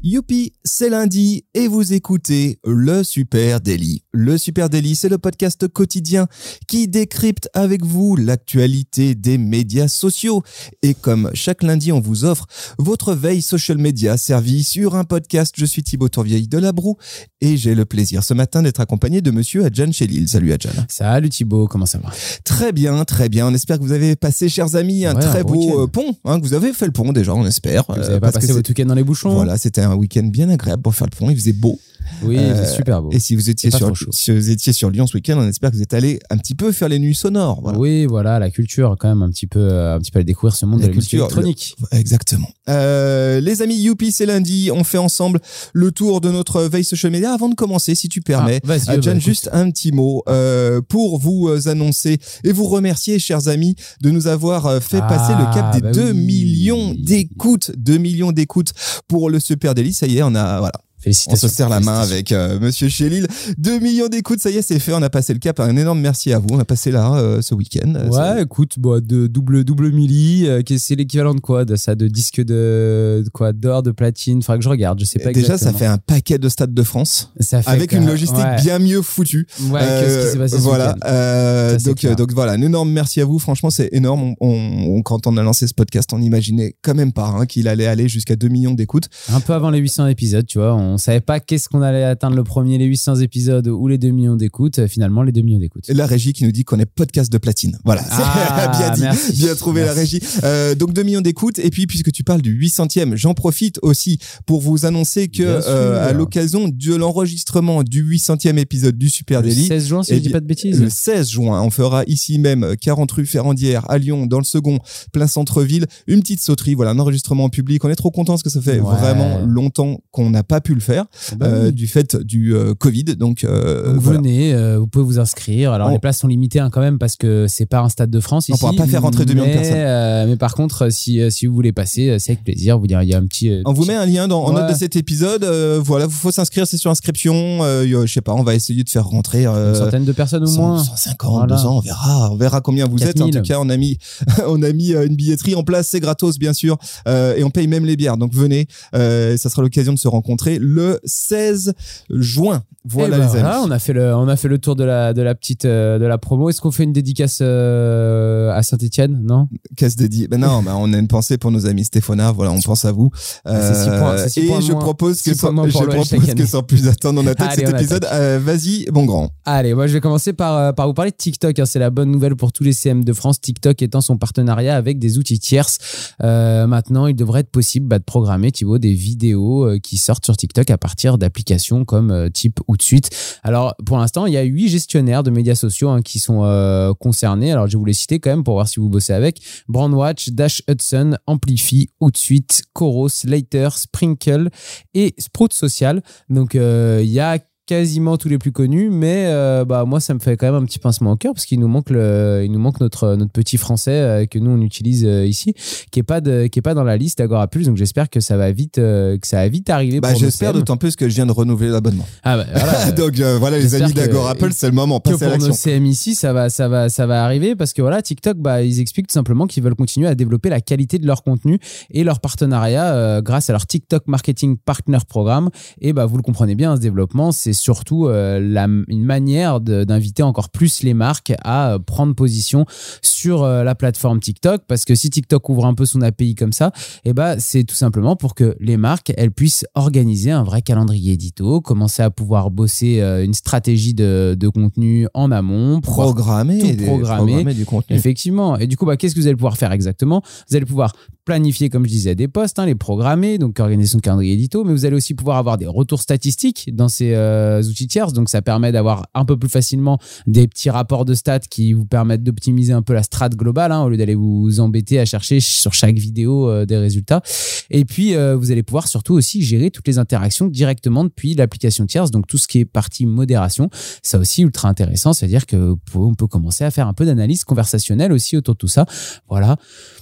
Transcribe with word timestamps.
Youpi, 0.00 0.52
c'est 0.62 0.90
lundi 0.90 1.44
et 1.54 1.66
vous 1.66 1.92
écoutez 1.92 2.60
le 2.64 3.02
Super 3.02 3.60
Daily. 3.60 4.04
Le 4.12 4.38
Super 4.38 4.70
Daily, 4.70 4.94
c'est 4.94 5.08
le 5.08 5.18
podcast 5.18 5.66
quotidien 5.66 6.28
qui 6.68 6.86
décrypte 6.86 7.48
avec 7.52 7.84
vous 7.84 8.14
l'actualité 8.14 9.16
des 9.16 9.38
médias 9.38 9.88
sociaux. 9.88 10.44
Et 10.82 10.94
comme 10.94 11.32
chaque 11.34 11.64
lundi, 11.64 11.90
on 11.90 11.98
vous 12.00 12.24
offre 12.24 12.46
votre 12.78 13.12
veille 13.12 13.42
social 13.42 13.76
media 13.78 14.16
servie 14.16 14.62
sur 14.62 14.94
un 14.94 15.02
podcast. 15.02 15.56
Je 15.58 15.64
suis 15.66 15.82
Thibaut 15.82 16.08
Tourvieille 16.08 16.46
de 16.46 16.58
La 16.58 16.70
Broue 16.70 16.96
et 17.40 17.56
j'ai 17.56 17.74
le 17.74 17.84
plaisir 17.84 18.22
ce 18.22 18.34
matin 18.34 18.62
d'être 18.62 18.80
accompagné 18.80 19.20
de 19.20 19.32
monsieur 19.32 19.64
Adjan 19.64 19.90
Chelil. 19.90 20.28
Salut 20.28 20.52
Adjan. 20.52 20.70
Salut 20.88 21.28
Thibaut, 21.28 21.66
comment 21.66 21.86
ça 21.86 21.98
va? 21.98 22.10
Très 22.44 22.70
bien, 22.70 23.04
très 23.04 23.28
bien. 23.28 23.48
On 23.48 23.54
espère 23.54 23.78
que 23.78 23.82
vous 23.82 23.92
avez 23.92 24.14
passé, 24.14 24.48
chers 24.48 24.76
amis, 24.76 25.06
un 25.06 25.16
Ouais, 25.16 25.20
très 25.22 25.42
beau 25.42 25.82
euh, 25.82 25.86
pont. 25.88 26.14
hein, 26.24 26.38
que 26.38 26.46
vous 26.46 26.54
avez 26.54 26.72
fait 26.72 26.86
le 26.86 26.92
pont 26.92 27.12
déjà, 27.12 27.34
on 27.34 27.44
espère. 27.44 27.82
Vous 27.88 27.94
Euh, 27.94 28.04
avez 28.04 28.14
pas 28.14 28.20
parce 28.20 28.34
que 28.34 28.36
passé 28.36 28.46
c'est- 28.46 28.52
votre 28.52 28.70
week-end 28.70 28.86
dans 28.86 28.94
les 28.94 29.02
bouchons 29.04 29.34
Voilà, 29.34 29.58
c'était 29.58 29.87
un 29.90 29.96
week-end 29.96 30.24
bien 30.24 30.48
agréable 30.48 30.82
pour 30.82 30.94
faire 30.94 31.08
le 31.10 31.16
pont. 31.16 31.30
Il 31.30 31.36
faisait 31.36 31.52
beau. 31.52 31.78
Oui, 32.22 32.36
Euh, 32.38 32.64
c'est 32.64 32.74
super 32.76 33.02
beau. 33.02 33.10
Et 33.12 33.18
si 33.18 33.36
vous 33.36 33.50
étiez 33.50 33.70
sur, 33.70 33.92
si 34.10 34.30
vous 34.30 34.50
étiez 34.50 34.72
sur 34.72 34.90
Lyon 34.90 35.06
ce 35.06 35.14
week-end, 35.16 35.36
on 35.38 35.46
espère 35.48 35.70
que 35.70 35.76
vous 35.76 35.82
êtes 35.82 35.94
allé 35.94 36.18
un 36.30 36.36
petit 36.38 36.54
peu 36.54 36.72
faire 36.72 36.88
les 36.88 36.98
nuits 36.98 37.14
sonores. 37.14 37.60
Voilà. 37.62 37.78
Oui, 37.78 38.06
voilà, 38.06 38.38
la 38.38 38.50
culture, 38.50 38.96
quand 38.98 39.08
même, 39.08 39.22
un 39.22 39.30
petit 39.30 39.46
peu, 39.46 39.60
euh, 39.60 39.94
un 39.96 39.98
petit 39.98 40.10
peu 40.10 40.18
aller 40.18 40.24
découvrir 40.24 40.54
ce 40.56 40.66
monde 40.66 40.80
La 40.80 40.86
de 40.86 40.90
la 40.92 40.96
musique 40.96 41.10
culture, 41.10 41.24
électronique. 41.26 41.76
Exactement. 41.92 42.48
Euh, 42.68 43.40
les 43.40 43.62
amis, 43.62 43.76
youpi, 43.76 44.12
c'est 44.12 44.26
lundi. 44.26 44.70
On 44.72 44.84
fait 44.84 44.98
ensemble 44.98 45.40
le 45.72 45.92
tour 45.92 46.20
de 46.20 46.30
notre 46.30 46.62
veille 46.62 46.84
social 46.84 47.12
media. 47.12 47.32
Avant 47.32 47.48
de 47.48 47.54
commencer, 47.54 47.94
si 47.94 48.08
tu 48.08 48.20
permets, 48.20 48.60
Ah, 48.64 48.66
bah, 48.66 48.76
écoute. 48.94 49.18
juste 49.20 49.48
un 49.52 49.70
petit 49.70 49.92
mot 49.92 50.22
euh, 50.28 50.80
pour 50.80 51.18
vous 51.18 51.48
annoncer 51.66 52.18
et 52.44 52.52
vous 52.52 52.64
remercier, 52.66 53.18
chers 53.18 53.48
amis, 53.48 53.76
de 54.02 54.10
nous 54.10 54.26
avoir 54.26 54.82
fait 54.82 55.00
Ah, 55.02 55.08
passer 55.08 55.32
le 55.34 55.54
cap 55.54 55.74
des 55.74 55.80
bah 55.80 55.92
2 55.92 56.10
oui. 56.12 56.14
millions 56.14 56.94
d'écoutes. 56.98 57.70
2 57.76 57.98
millions 57.98 58.32
d'écoutes 58.32 58.72
pour 59.06 59.30
le 59.30 59.40
Super 59.40 59.74
Daily. 59.74 59.92
Ça 59.92 60.06
y 60.06 60.18
est, 60.18 60.22
on 60.22 60.34
a, 60.34 60.58
voilà, 60.58 60.72
on 60.98 61.02
Félicitations. 61.02 61.48
se 61.48 61.54
serre 61.54 61.68
la 61.68 61.80
main 61.80 62.00
avec 62.00 62.32
euh, 62.32 62.58
Monsieur 62.60 62.88
Chélil. 62.88 63.26
2 63.58 63.78
millions 63.78 64.08
d'écoutes, 64.08 64.40
ça 64.40 64.50
y 64.50 64.56
est, 64.56 64.62
c'est 64.62 64.78
fait. 64.80 64.92
On 64.92 65.02
a 65.02 65.10
passé 65.10 65.32
le 65.32 65.38
cap. 65.38 65.60
Un 65.60 65.76
énorme 65.76 66.00
merci 66.00 66.32
à 66.32 66.38
vous. 66.38 66.48
On 66.50 66.58
a 66.58 66.64
passé 66.64 66.90
là 66.90 67.14
euh, 67.14 67.40
ce 67.40 67.54
week-end. 67.54 67.92
Euh, 67.94 68.10
ça- 68.10 68.34
Ouais, 68.34 68.42
écoute, 68.42 68.78
bon, 68.78 69.00
de 69.04 69.26
double 69.28 69.62
double 69.64 69.92
milli, 69.92 70.46
euh, 70.48 70.60
c'est 70.76 70.96
l'équivalent 70.96 71.34
de 71.34 71.40
quoi, 71.40 71.64
de 71.64 71.76
ça, 71.76 71.94
de 71.94 72.08
disque 72.08 72.40
de, 72.40 73.22
de 73.24 73.30
quoi, 73.32 73.52
d'or, 73.52 73.82
de 73.82 73.90
platine? 73.92 74.42
Faudra 74.42 74.58
que 74.58 74.64
je 74.64 74.68
regarde, 74.68 74.98
je 75.00 75.04
sais 75.04 75.18
pas 75.20 75.32
Déjà, 75.32 75.56
ça 75.58 75.72
fait 75.72 75.86
un 75.86 75.98
paquet 75.98 76.38
de 76.38 76.48
stades 76.48 76.74
de 76.74 76.82
France. 76.82 77.32
Ça 77.40 77.62
fait 77.62 77.70
avec 77.70 77.90
que- 77.90 77.96
une 77.96 78.06
logistique 78.06 78.38
ouais. 78.38 78.60
bien 78.60 78.78
mieux 78.80 79.02
foutue. 79.02 79.46
Ouais, 79.70 79.80
qui 79.80 80.30
s'est 80.32 80.38
passé 80.38 80.56
ce 80.56 80.62
Voilà. 80.62 80.96
Ça, 81.02 82.14
donc, 82.14 82.32
voilà, 82.32 82.52
un 82.52 82.62
énorme 82.62 82.90
merci 82.90 83.20
à 83.20 83.24
vous. 83.24 83.38
Franchement, 83.38 83.70
c'est 83.70 83.88
énorme. 83.92 84.34
On, 84.40 84.48
on- 84.50 85.02
quand 85.02 85.26
on 85.26 85.36
a 85.36 85.42
lancé 85.42 85.66
ce 85.66 85.74
podcast, 85.74 86.12
on 86.12 86.18
n'imaginait 86.18 86.74
quand 86.82 86.94
même 86.94 87.12
pas 87.12 87.26
hein, 87.28 87.46
qu'il 87.46 87.68
allait 87.68 87.86
aller 87.86 88.08
jusqu'à 88.08 88.36
2 88.36 88.48
millions 88.48 88.74
d'écoutes. 88.74 89.08
Un 89.32 89.40
peu 89.40 89.52
avant 89.54 89.70
les 89.70 89.78
800 89.78 90.06
épisodes, 90.08 90.46
tu 90.46 90.58
vois, 90.58 90.74
on 90.74 90.97
savait 90.98 91.20
pas 91.20 91.40
qu'est-ce 91.40 91.68
qu'on 91.68 91.82
allait 91.82 92.04
atteindre 92.04 92.36
le 92.36 92.44
premier, 92.44 92.78
les 92.78 92.84
800 92.86 93.16
épisodes 93.16 93.66
ou 93.68 93.88
les 93.88 93.98
2 93.98 94.10
millions 94.10 94.36
d'écoutes. 94.36 94.78
Euh, 94.80 94.88
Finalement, 94.88 95.22
les 95.22 95.32
2 95.32 95.40
millions 95.42 95.58
d'écoutes. 95.58 95.88
La 95.88 96.06
régie 96.06 96.32
qui 96.32 96.44
nous 96.44 96.52
dit 96.52 96.64
qu'on 96.64 96.78
est 96.78 96.86
podcast 96.86 97.30
de 97.32 97.38
platine. 97.38 97.78
Voilà, 97.84 98.02
Ah, 98.10 98.72
bien 98.78 98.90
dit, 98.94 99.00
merci. 99.02 99.32
bien 99.32 99.54
trouvé 99.54 99.84
la 99.84 99.92
régie. 99.92 100.20
Euh, 100.44 100.74
donc 100.74 100.92
2 100.92 101.02
millions 101.02 101.20
d'écoutes. 101.20 101.58
Et 101.58 101.70
puis 101.70 101.86
puisque 101.86 102.10
tu 102.12 102.24
parles 102.24 102.42
du 102.42 102.58
800e, 102.58 103.16
j'en 103.16 103.34
profite 103.34 103.78
aussi 103.82 104.18
pour 104.46 104.60
vous 104.60 104.86
annoncer 104.86 105.28
que 105.28 105.42
euh, 105.42 106.08
à 106.08 106.12
l'occasion 106.12 106.68
de 106.68 106.94
l'enregistrement 106.94 107.82
du 107.82 108.04
800e 108.04 108.56
épisode 108.58 108.96
du 108.96 109.08
Super 109.10 109.42
Le 109.42 109.48
Daily, 109.48 109.66
16 109.66 109.86
juin, 109.88 110.02
si 110.02 110.12
Eh 110.12 110.16
je 110.16 110.20
dis 110.20 110.28
pas 110.30 110.40
de 110.40 110.46
bêtises. 110.46 110.80
Le 110.80 110.88
16 110.90 111.28
juin, 111.30 111.62
on 111.62 111.70
fera 111.70 112.04
ici 112.06 112.38
même 112.38 112.64
euh, 112.64 112.74
40 112.80 113.10
rue 113.12 113.26
Ferrandière 113.26 113.88
à 113.90 113.98
Lyon, 113.98 114.26
dans 114.26 114.38
le 114.38 114.44
second, 114.44 114.78
plein 115.12 115.26
centre-ville, 115.26 115.86
une 116.06 116.20
petite 116.20 116.40
sauterie, 116.40 116.74
voilà, 116.74 116.92
un 116.92 116.98
enregistrement 116.98 117.44
en 117.44 117.48
public. 117.50 117.84
On 117.84 117.88
est 117.90 117.96
trop 117.96 118.10
content 118.10 118.32
parce 118.34 118.42
que 118.42 118.50
ça 118.50 118.60
fait 118.60 118.78
Ouais. 118.80 118.96
vraiment 118.96 119.40
longtemps 119.46 120.00
qu'on 120.10 120.30
n'a 120.30 120.42
pas 120.42 120.60
pu 120.60 120.74
le 120.78 120.82
faire 120.84 121.04
Bah 121.36 121.46
euh, 121.46 121.66
oui. 121.66 121.72
du 121.72 121.86
fait 121.86 122.16
du 122.16 122.54
euh, 122.54 122.74
Covid. 122.74 123.04
Donc, 123.16 123.44
euh, 123.44 123.92
Donc 123.92 124.00
voilà. 124.02 124.18
venez, 124.20 124.76
vous 124.76 124.86
pouvez 124.86 125.04
vous 125.04 125.18
inscrire. 125.18 125.72
Alors 125.72 125.88
On- 125.88 125.92
les 125.92 125.98
places 125.98 126.18
sont 126.18 126.28
limitées 126.28 126.60
hein, 126.60 126.70
quand 126.70 126.80
même 126.80 126.98
parce 126.98 127.16
que 127.16 127.46
c'est 127.48 127.66
pas 127.66 127.80
un 127.80 127.88
stade 127.88 128.10
de 128.10 128.20
France 128.20 128.46
On 128.48 128.54
ici. 128.54 128.60
pourra 128.60 128.72
pas 128.72 128.86
faire 128.86 129.02
rentrer 129.02 129.24
2 129.24 129.34
millions 129.34 129.46
de 129.46 129.52
personnes. 129.52 130.28
mais 130.30 130.36
par 130.36 130.54
contre, 130.54 130.90
si, 130.90 131.20
si 131.30 131.46
vous 131.46 131.54
voulez 131.54 131.72
passer, 131.72 132.16
c'est 132.18 132.32
avec 132.32 132.44
plaisir. 132.44 132.78
Vous 132.78 132.86
dire, 132.86 133.02
il 133.02 133.08
y 133.08 133.14
a 133.14 133.18
un 133.18 133.26
petit. 133.26 133.60
On 133.66 133.72
vous 133.72 133.84
met 133.84 133.94
un 133.94 134.06
lien 134.06 134.28
dans, 134.28 134.42
en 134.44 134.54
Ouais. 134.54 134.60
note 134.62 134.70
de 134.72 134.76
cet 134.76 134.96
épisode. 134.96 135.44
voilà, 135.84 136.06
il 136.06 136.10
faut 136.10 136.30
s'inscrire, 136.30 136.66
c'est 136.66 136.76
sur 136.78 136.90
inscription. 136.90 137.58
Je 137.84 138.06
sais 138.12 138.20
pas, 138.20 138.32
on 138.34 138.42
va 138.42 138.54
essayer 138.54 138.84
de 138.84 138.88
faire 138.90 139.06
rentrer 139.06 139.46
une 139.46 139.74
centaine 139.74 140.04
de 140.04 140.12
personnes 140.12 140.42
au 140.44 140.46
100, 140.46 140.56
moins. 140.62 140.84
150, 140.84 141.32
Voilà. 141.32 141.54
200, 141.56 141.76
on 141.76 141.80
verra, 141.80 142.30
on 142.32 142.36
verra 142.36 142.60
combien 142.60 142.86
vous 142.86 143.02
êtes. 143.02 143.20
En 143.20 143.26
4000. 143.30 143.34
tout 143.34 143.42
cas, 143.48 143.58
on 143.60 143.68
a 143.68 143.76
mis, 143.76 143.98
on 144.46 144.62
a 144.62 144.72
mis 144.72 144.92
une 144.92 145.16
billetterie 145.16 145.54
en 145.54 145.62
place, 145.62 145.88
c'est 145.88 146.00
gratos 146.00 146.38
bien 146.38 146.52
sûr, 146.52 146.76
euh, 147.06 147.34
et 147.36 147.44
on 147.44 147.50
paye 147.50 147.66
même 147.66 147.84
les 147.84 147.96
bières. 147.96 148.16
Donc 148.16 148.32
venez, 148.34 148.66
euh, 148.94 149.36
ça 149.36 149.48
sera 149.50 149.62
l'occasion 149.62 149.92
de 149.92 149.98
se 149.98 150.08
rencontrer 150.08 150.58
le 150.68 151.00
16 151.04 151.72
juin. 152.10 152.62
Voilà 152.84 153.16
Eh 153.16 153.20
ben 153.20 153.26
les 153.26 153.32
amis. 153.32 153.40
voilà, 153.42 153.62
on 153.62 153.70
a 153.70 153.78
fait 153.78 153.92
le, 153.92 154.14
on 154.14 154.28
a 154.28 154.36
fait 154.36 154.48
le 154.48 154.58
tour 154.58 154.74
de 154.76 154.84
la, 154.84 155.12
de 155.12 155.20
la 155.20 155.34
petite, 155.34 155.64
euh, 155.66 155.98
de 155.98 156.06
la 156.06 156.16
promo. 156.16 156.48
Est-ce 156.48 156.60
qu'on 156.60 156.70
fait 156.70 156.84
une 156.84 156.92
dédicace 156.92 157.40
euh, 157.42 158.50
à 158.52 158.62
Saint-Etienne 158.62 159.20
Non? 159.24 159.48
Casse 159.76 159.96
dédié. 159.96 160.28
Ben 160.28 160.40
non, 160.40 160.62
ben 160.64 160.74
on 160.78 160.92
a 160.92 160.98
une 160.98 161.08
pensée 161.08 161.36
pour 161.38 161.50
nos 161.50 161.66
amis 161.66 161.84
Stéphana. 161.84 162.32
Voilà, 162.32 162.52
on 162.52 162.60
pense 162.60 162.84
à 162.84 162.92
vous. 162.92 163.10
Euh, 163.46 163.98
points- 163.98 164.16
c'est 164.18 164.28
six 164.28 164.40
et 164.40 164.60
je 164.62 164.72
moins. 164.72 164.80
propose 164.80 165.20
que 165.22 165.34
sans, 165.34 165.66
je 165.68 165.72
propose 165.72 166.10
que 166.34 166.46
sans 166.46 166.62
plus 166.62 166.88
attendre, 166.88 167.20
on 167.22 167.26
attaque 167.26 167.52
Allez, 167.52 167.66
cet 167.66 167.74
on 167.74 167.78
épisode. 167.78 168.06
Euh, 168.12 168.38
Vas-y, 168.42 168.86
bon 168.90 169.04
grand. 169.04 169.30
Allez, 169.44 169.74
moi 169.74 169.86
je 169.86 169.92
vais 169.94 170.00
commencer 170.00 170.32
par, 170.32 170.56
euh, 170.56 170.72
par 170.72 170.86
vous 170.86 170.94
parler 170.94 171.10
de 171.10 171.16
TikTok. 171.16 171.58
hein. 171.58 171.66
C'est 171.66 171.78
la 171.78 171.90
bonne 171.90 172.10
nouvelle 172.10 172.36
pour 172.36 172.52
tous 172.52 172.64
les 172.64 172.72
CM 172.72 173.04
de 173.04 173.12
France. 173.12 173.40
TikTok 173.40 173.82
étant 173.82 174.00
son 174.00 174.16
partenariat 174.16 174.76
avec 174.76 174.98
des 174.98 175.18
outils 175.18 175.38
tierces. 175.40 175.78
Euh, 176.22 176.66
maintenant, 176.66 177.06
il 177.06 177.14
devrait 177.14 177.40
être 177.40 177.50
possible 177.50 177.86
bah, 177.86 177.98
de 177.98 178.04
programmer, 178.04 178.50
Thibaut, 178.52 178.78
des 178.78 178.94
vidéos 178.94 179.66
euh, 179.66 179.78
qui 179.78 179.98
sortent 179.98 180.24
sur 180.24 180.36
TikTok 180.36 180.57
à 180.68 180.78
partir 180.78 181.18
d'applications 181.18 181.84
comme 181.84 182.10
euh, 182.10 182.28
Type 182.28 182.60
ou 182.68 182.76
de 182.76 182.82
suite. 182.82 183.10
Alors, 183.42 183.74
pour 183.86 183.98
l'instant, 183.98 184.26
il 184.26 184.32
y 184.32 184.36
a 184.36 184.42
huit 184.42 184.68
gestionnaires 184.68 185.22
de 185.22 185.30
médias 185.30 185.54
sociaux 185.54 185.88
hein, 185.88 186.02
qui 186.02 186.18
sont 186.18 186.44
euh, 186.44 186.92
concernés. 186.94 187.52
Alors, 187.52 187.68
je 187.68 187.76
vous 187.76 187.84
les 187.84 187.92
citer 187.92 188.18
quand 188.18 188.30
même 188.30 188.44
pour 188.44 188.54
voir 188.54 188.68
si 188.68 188.80
vous 188.80 188.88
bossez 188.88 189.12
avec. 189.12 189.40
Brandwatch, 189.68 190.30
Dash 190.30 190.62
Hudson, 190.68 191.16
Amplify, 191.26 191.88
Outsuite, 192.00 192.62
Chorus, 192.72 193.24
Later, 193.24 193.68
Sprinkle 193.72 194.50
et 194.94 195.14
Sprout 195.18 195.52
Social. 195.52 196.02
Donc, 196.28 196.54
euh, 196.54 197.00
il 197.02 197.10
y 197.10 197.20
a 197.20 197.38
quasiment 197.68 198.16
tous 198.16 198.30
les 198.30 198.38
plus 198.38 198.50
connus, 198.50 198.88
mais 198.90 199.26
euh, 199.26 199.66
bah 199.66 199.84
moi 199.84 200.00
ça 200.00 200.14
me 200.14 200.20
fait 200.20 200.38
quand 200.38 200.46
même 200.46 200.54
un 200.54 200.64
petit 200.64 200.78
pincement 200.78 201.12
au 201.12 201.16
cœur 201.16 201.34
parce 201.34 201.44
qu'il 201.44 201.60
nous 201.60 201.68
manque 201.68 201.90
le, 201.90 202.40
il 202.42 202.50
nous 202.50 202.58
manque 202.58 202.80
notre 202.80 203.14
notre 203.14 203.30
petit 203.30 203.58
français 203.58 203.90
euh, 203.92 204.24
que 204.24 204.38
nous 204.38 204.50
on 204.50 204.62
utilise 204.62 205.04
euh, 205.04 205.26
ici, 205.26 205.52
qui 205.90 206.00
est 206.00 206.02
pas 206.02 206.22
de, 206.22 206.46
qui 206.46 206.60
est 206.60 206.62
pas 206.62 206.72
dans 206.72 206.82
la 206.82 206.96
liste 206.96 207.18
d'Agora 207.18 207.46
Plus. 207.46 207.66
Donc 207.66 207.76
j'espère 207.76 208.08
que 208.08 208.20
ça 208.20 208.38
va 208.38 208.50
vite, 208.52 208.76
que 208.76 209.18
ça 209.22 209.36
va 209.36 209.48
vite 209.48 209.68
arriver. 209.68 210.00
Bah, 210.00 210.14
j'espère 210.14 210.54
d'autant 210.54 210.78
plus 210.78 210.96
que 210.96 211.10
je 211.10 211.14
viens 211.14 211.26
de 211.26 211.32
renouveler 211.32 211.68
l'abonnement. 211.68 212.06
Ah 212.24 212.38
bah, 212.38 212.46
voilà, 212.54 212.90
Donc 212.96 213.20
voilà 213.38 213.58
les 213.58 213.74
amis 213.74 213.92
d'Agora 213.92 214.30
Apple, 214.30 214.52
c'est 214.54 214.68
le 214.68 214.72
moment. 214.72 214.98
que 215.00 215.10
pour 215.10 215.38
nos. 215.38 215.52
CM 215.52 215.84
ici, 215.84 216.14
ça 216.14 216.32
va, 216.32 216.48
ça 216.48 216.68
va, 216.68 216.88
ça 216.88 217.06
va 217.06 217.22
arriver 217.22 217.54
parce 217.54 217.74
que 217.74 217.82
voilà, 217.82 218.00
TikTok, 218.00 218.38
bah, 218.38 218.62
ils 218.62 218.80
expliquent 218.80 219.08
tout 219.08 219.14
simplement 219.14 219.46
qu'ils 219.46 219.62
veulent 219.62 219.74
continuer 219.74 220.08
à 220.08 220.14
développer 220.14 220.48
la 220.48 220.62
qualité 220.62 220.98
de 220.98 221.06
leur 221.06 221.22
contenu 221.22 221.58
et 221.90 222.02
leur 222.02 222.20
partenariat 222.20 223.20
grâce 223.20 223.50
à 223.50 223.52
leur 223.52 223.66
TikTok 223.66 224.04
Marketing 224.06 224.56
Partner 224.56 224.98
Programme. 225.06 225.50
Et 225.82 225.92
bah, 225.92 226.06
vous 226.06 226.16
le 226.16 226.22
comprenez 226.22 226.54
bien, 226.54 226.74
ce 226.74 226.80
développement, 226.80 227.30
c'est 227.30 227.57
surtout 227.58 228.06
euh, 228.06 228.40
la, 228.40 228.64
une 228.64 229.04
manière 229.04 229.60
d'inviter 229.60 230.22
encore 230.22 230.48
plus 230.50 230.82
les 230.82 230.94
marques 230.94 231.32
à 231.42 231.72
euh, 231.72 231.78
prendre 231.78 232.14
position 232.14 232.64
sur 233.02 233.42
euh, 233.42 233.64
la 233.64 233.74
plateforme 233.74 234.20
TikTok 234.20 234.62
parce 234.66 234.84
que 234.84 234.94
si 234.94 235.10
TikTok 235.10 235.48
ouvre 235.48 235.66
un 235.66 235.74
peu 235.74 235.86
son 235.86 236.02
API 236.02 236.34
comme 236.34 236.52
ça, 236.52 236.72
et 237.04 237.12
bah, 237.12 237.38
c'est 237.38 237.64
tout 237.64 237.74
simplement 237.74 238.16
pour 238.16 238.34
que 238.34 238.56
les 238.60 238.76
marques, 238.76 239.12
elles 239.16 239.32
puissent 239.32 239.66
organiser 239.74 240.30
un 240.30 240.44
vrai 240.44 240.62
calendrier 240.62 241.12
édito, 241.12 241.60
commencer 241.60 242.02
à 242.02 242.10
pouvoir 242.10 242.50
bosser 242.50 243.00
une 243.00 243.34
stratégie 243.34 243.94
de, 243.94 244.36
de 244.38 244.48
contenu 244.48 245.08
en 245.14 245.30
amont, 245.30 245.80
Programmer, 245.80 246.58
tout 246.58 246.84
programmer. 246.84 247.32
programmer 247.32 247.54
du 247.54 247.64
contenu. 247.64 247.96
Effectivement. 247.96 248.56
Et 248.58 248.66
du 248.66 248.76
coup, 248.76 248.86
bah, 248.86 248.96
qu'est-ce 248.96 249.14
que 249.14 249.20
vous 249.20 249.26
allez 249.26 249.36
pouvoir 249.36 249.56
faire 249.56 249.72
exactement? 249.72 250.22
Vous 250.48 250.56
allez 250.56 250.66
pouvoir 250.66 250.94
planifier, 251.24 251.68
comme 251.68 251.84
je 251.84 251.90
disais, 251.90 252.14
des 252.14 252.26
posts, 252.26 252.58
hein, 252.58 252.66
les 252.66 252.74
programmer, 252.74 253.36
donc 253.36 253.60
organisation 253.60 253.98
de 253.98 254.02
calendrier 254.02 254.32
édito, 254.32 254.64
mais 254.64 254.72
vous 254.72 254.86
allez 254.86 254.96
aussi 254.96 255.12
pouvoir 255.14 255.36
avoir 255.36 255.58
des 255.58 255.66
retours 255.66 256.00
statistiques 256.00 256.70
dans 256.72 256.88
ces 256.88 257.12
euh, 257.14 257.47
outils 257.68 257.86
tierces. 257.86 258.12
Donc, 258.12 258.28
ça 258.28 258.42
permet 258.42 258.72
d'avoir 258.72 259.06
un 259.14 259.24
peu 259.24 259.36
plus 259.36 259.48
facilement 259.48 259.98
des 260.26 260.46
petits 260.48 260.70
rapports 260.70 261.04
de 261.04 261.14
stats 261.14 261.38
qui 261.40 261.72
vous 261.72 261.84
permettent 261.86 262.22
d'optimiser 262.22 262.72
un 262.72 262.82
peu 262.82 262.92
la 262.94 263.02
strat 263.02 263.28
globale, 263.30 263.72
hein, 263.72 263.82
au 263.82 263.88
lieu 263.88 263.96
d'aller 263.96 264.14
vous 264.14 264.60
embêter 264.60 264.98
à 265.00 265.04
chercher 265.04 265.40
sur 265.40 265.72
chaque 265.74 265.96
vidéo 265.98 266.48
euh, 266.48 266.66
des 266.66 266.76
résultats. 266.76 267.22
Et 267.70 267.84
puis, 267.84 268.14
euh, 268.14 268.36
vous 268.36 268.50
allez 268.50 268.62
pouvoir 268.62 268.88
surtout 268.88 269.14
aussi 269.14 269.42
gérer 269.42 269.70
toutes 269.70 269.86
les 269.88 269.98
interactions 269.98 270.46
directement 270.46 271.04
depuis 271.04 271.34
l'application 271.34 271.86
tierce, 271.86 272.10
donc 272.10 272.26
tout 272.26 272.38
ce 272.38 272.48
qui 272.48 272.58
est 272.60 272.64
partie 272.64 273.06
modération. 273.06 273.70
Ça 274.02 274.18
aussi, 274.18 274.42
ultra 274.42 274.68
intéressant, 274.68 275.12
c'est-à-dire 275.12 275.46
que 275.46 275.74
on 275.94 276.14
peut 276.14 276.26
commencer 276.26 276.64
à 276.64 276.70
faire 276.70 276.86
un 276.88 276.94
peu 276.94 277.04
d'analyse 277.06 277.44
conversationnelle 277.44 278.12
aussi 278.12 278.36
autour 278.36 278.54
de 278.54 278.58
tout 278.58 278.68
ça. 278.68 278.86
Voilà. 279.28 279.56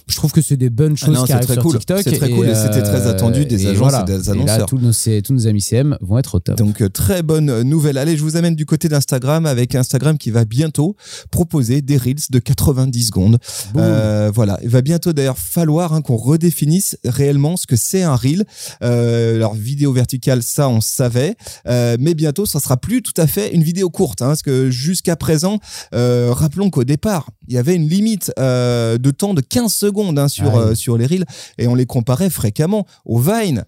Je 0.07 0.15
trouve 0.15 0.31
que 0.31 0.41
c'est 0.41 0.55
des 0.57 0.69
bonnes 0.69 0.95
Ah 1.01 1.05
choses 1.05 1.15
non, 1.15 1.23
qui 1.25 1.33
arrivent 1.33 1.45
très 1.45 1.53
sur 1.55 1.63
cool. 1.63 1.77
TikTok. 1.77 2.01
C'est 2.03 2.17
très 2.17 2.29
cool 2.29 2.47
et 2.47 2.55
c'était 2.55 2.81
très 2.81 3.07
attendu 3.07 3.45
des 3.45 3.67
agences 3.67 3.93
et 3.93 4.05
des 4.05 4.29
Et 4.29 4.33
là, 4.33 4.53
annonceurs. 4.53 4.65
tous 4.65 4.77
nos, 4.77 4.91
tous 5.21 5.33
nos 5.33 5.47
amis 5.47 5.61
CM 5.61 5.97
vont 6.01 6.17
être 6.17 6.35
au 6.35 6.39
top. 6.39 6.57
Donc 6.57 6.81
euh, 6.81 6.89
très 6.89 7.23
bonne 7.23 7.36
bonne 7.37 7.61
nouvelle. 7.61 7.99
Allez, 7.99 8.17
je 8.17 8.23
vous 8.23 8.35
amène 8.35 8.55
du 8.55 8.65
côté 8.65 8.89
d'Instagram 8.89 9.45
avec 9.45 9.75
Instagram 9.75 10.17
qui 10.17 10.31
va 10.31 10.43
bientôt 10.43 10.95
proposer 11.29 11.83
des 11.83 11.95
reels 11.95 12.15
de 12.31 12.39
90 12.39 13.05
secondes. 13.05 13.37
Euh, 13.75 14.31
voilà, 14.33 14.57
il 14.63 14.69
va 14.69 14.81
bientôt 14.81 15.13
d'ailleurs 15.13 15.37
falloir 15.37 15.93
hein, 15.93 16.01
qu'on 16.01 16.15
redéfinisse 16.15 16.97
réellement 17.05 17.55
ce 17.55 17.67
que 17.67 17.75
c'est 17.75 18.01
un 18.01 18.15
reel. 18.15 18.43
Euh, 18.81 19.35
alors 19.35 19.53
vidéo 19.53 19.93
verticale, 19.93 20.41
ça 20.41 20.67
on 20.67 20.81
savait, 20.81 21.35
euh, 21.67 21.95
mais 21.99 22.15
bientôt 22.15 22.47
ça 22.47 22.59
sera 22.59 22.75
plus 22.75 23.03
tout 23.03 23.13
à 23.17 23.27
fait 23.27 23.53
une 23.53 23.61
vidéo 23.61 23.91
courte, 23.91 24.23
hein, 24.23 24.29
parce 24.29 24.41
que 24.41 24.71
jusqu'à 24.71 25.15
présent, 25.15 25.59
euh, 25.93 26.29
rappelons 26.31 26.71
qu'au 26.71 26.85
départ, 26.85 27.29
il 27.47 27.53
y 27.53 27.59
avait 27.59 27.75
une 27.75 27.87
limite 27.87 28.31
de 28.37 29.11
temps 29.11 29.35
de 29.35 29.41
15 29.41 29.71
secondes 29.71 30.17
hein, 30.17 30.27
sur 30.27 30.57
Ah 30.57 30.69
oui. 30.69 30.75
sur 30.75 30.97
les 30.97 31.05
reels 31.05 31.25
et 31.59 31.67
on 31.67 31.75
les 31.75 31.85
comparait 31.85 32.31
fréquemment 32.31 32.87
au 33.05 33.19
Vine 33.19 33.63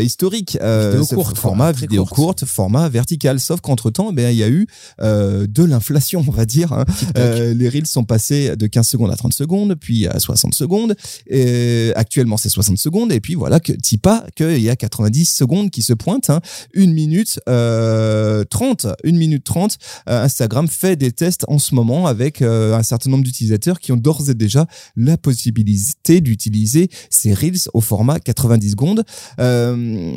historique, 0.00 0.52
Vidéo 0.62 1.04
courte, 1.06 1.36
format 1.36 1.72
vidéo 1.72 2.04
courte. 2.04 2.14
courte, 2.14 2.44
format 2.44 2.91
vertical. 2.92 3.40
Sauf 3.40 3.60
qu'entre 3.60 3.90
temps, 3.90 4.12
ben 4.12 4.30
il 4.30 4.36
y 4.36 4.42
a 4.42 4.48
eu 4.48 4.66
euh, 5.00 5.46
de 5.48 5.64
l'inflation, 5.64 6.24
on 6.26 6.30
va 6.30 6.44
dire. 6.44 6.72
hein. 6.72 6.84
Euh, 7.16 7.54
les 7.54 7.68
reels 7.68 7.86
sont 7.86 8.04
passés 8.04 8.56
de 8.56 8.66
15 8.66 8.86
secondes 8.86 9.10
à 9.10 9.16
30 9.16 9.32
secondes, 9.32 9.74
puis 9.74 10.06
à 10.06 10.18
60 10.18 10.54
secondes. 10.54 10.94
Et 11.26 11.92
actuellement, 11.96 12.36
c'est 12.36 12.48
60 12.48 12.78
secondes. 12.78 13.12
Et 13.12 13.20
puis 13.20 13.34
voilà 13.34 13.60
que 13.60 13.72
pas 14.02 14.24
qu'il 14.34 14.60
y 14.60 14.70
a 14.70 14.76
90 14.76 15.24
secondes 15.24 15.70
qui 15.70 15.82
se 15.82 15.92
pointent. 15.92 16.30
Hein. 16.30 16.40
Une 16.74 16.92
minute 16.92 17.40
euh, 17.48 18.44
30, 18.44 18.86
une 19.04 19.16
minute 19.16 19.44
30. 19.44 19.78
Euh, 20.08 20.24
Instagram 20.24 20.68
fait 20.68 20.96
des 20.96 21.12
tests 21.12 21.44
en 21.48 21.58
ce 21.58 21.74
moment 21.74 22.06
avec 22.06 22.42
un 22.42 22.82
certain 22.82 23.10
nombre 23.10 23.24
d'utilisateurs 23.24 23.80
qui 23.80 23.92
ont 23.92 23.96
d'ores 23.96 24.28
et 24.28 24.34
déjà 24.34 24.66
la 24.96 25.16
possibilité 25.16 26.20
d'utiliser 26.20 26.88
ces 27.10 27.32
reels 27.34 27.68
au 27.74 27.80
format 27.80 28.20
90 28.20 28.70
secondes. 28.70 29.04
Euh, 29.38 30.14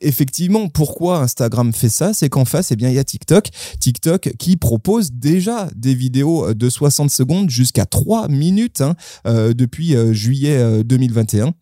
effectivement, 0.00 0.68
pourquoi 0.68 1.20
Instagram 1.20 1.72
fait 1.72 1.88
ça 1.88 2.12
C'est 2.14 2.28
qu'en 2.28 2.44
face, 2.44 2.72
eh 2.72 2.76
bien, 2.76 2.88
il 2.88 2.94
y 2.94 2.98
a 2.98 3.04
TikTok. 3.04 3.48
TikTok 3.80 4.34
qui 4.38 4.56
propose 4.56 5.12
déjà 5.12 5.68
des 5.74 5.94
vidéos 5.94 6.54
de 6.54 6.68
60 6.70 7.10
secondes 7.10 7.50
jusqu'à 7.50 7.86
3 7.86 8.28
minutes 8.28 8.80
hein, 8.80 8.94
euh, 9.26 9.52
depuis 9.54 9.94
euh, 9.96 10.12
juillet 10.12 10.56
euh, 10.56 10.82
2021. 10.82 11.52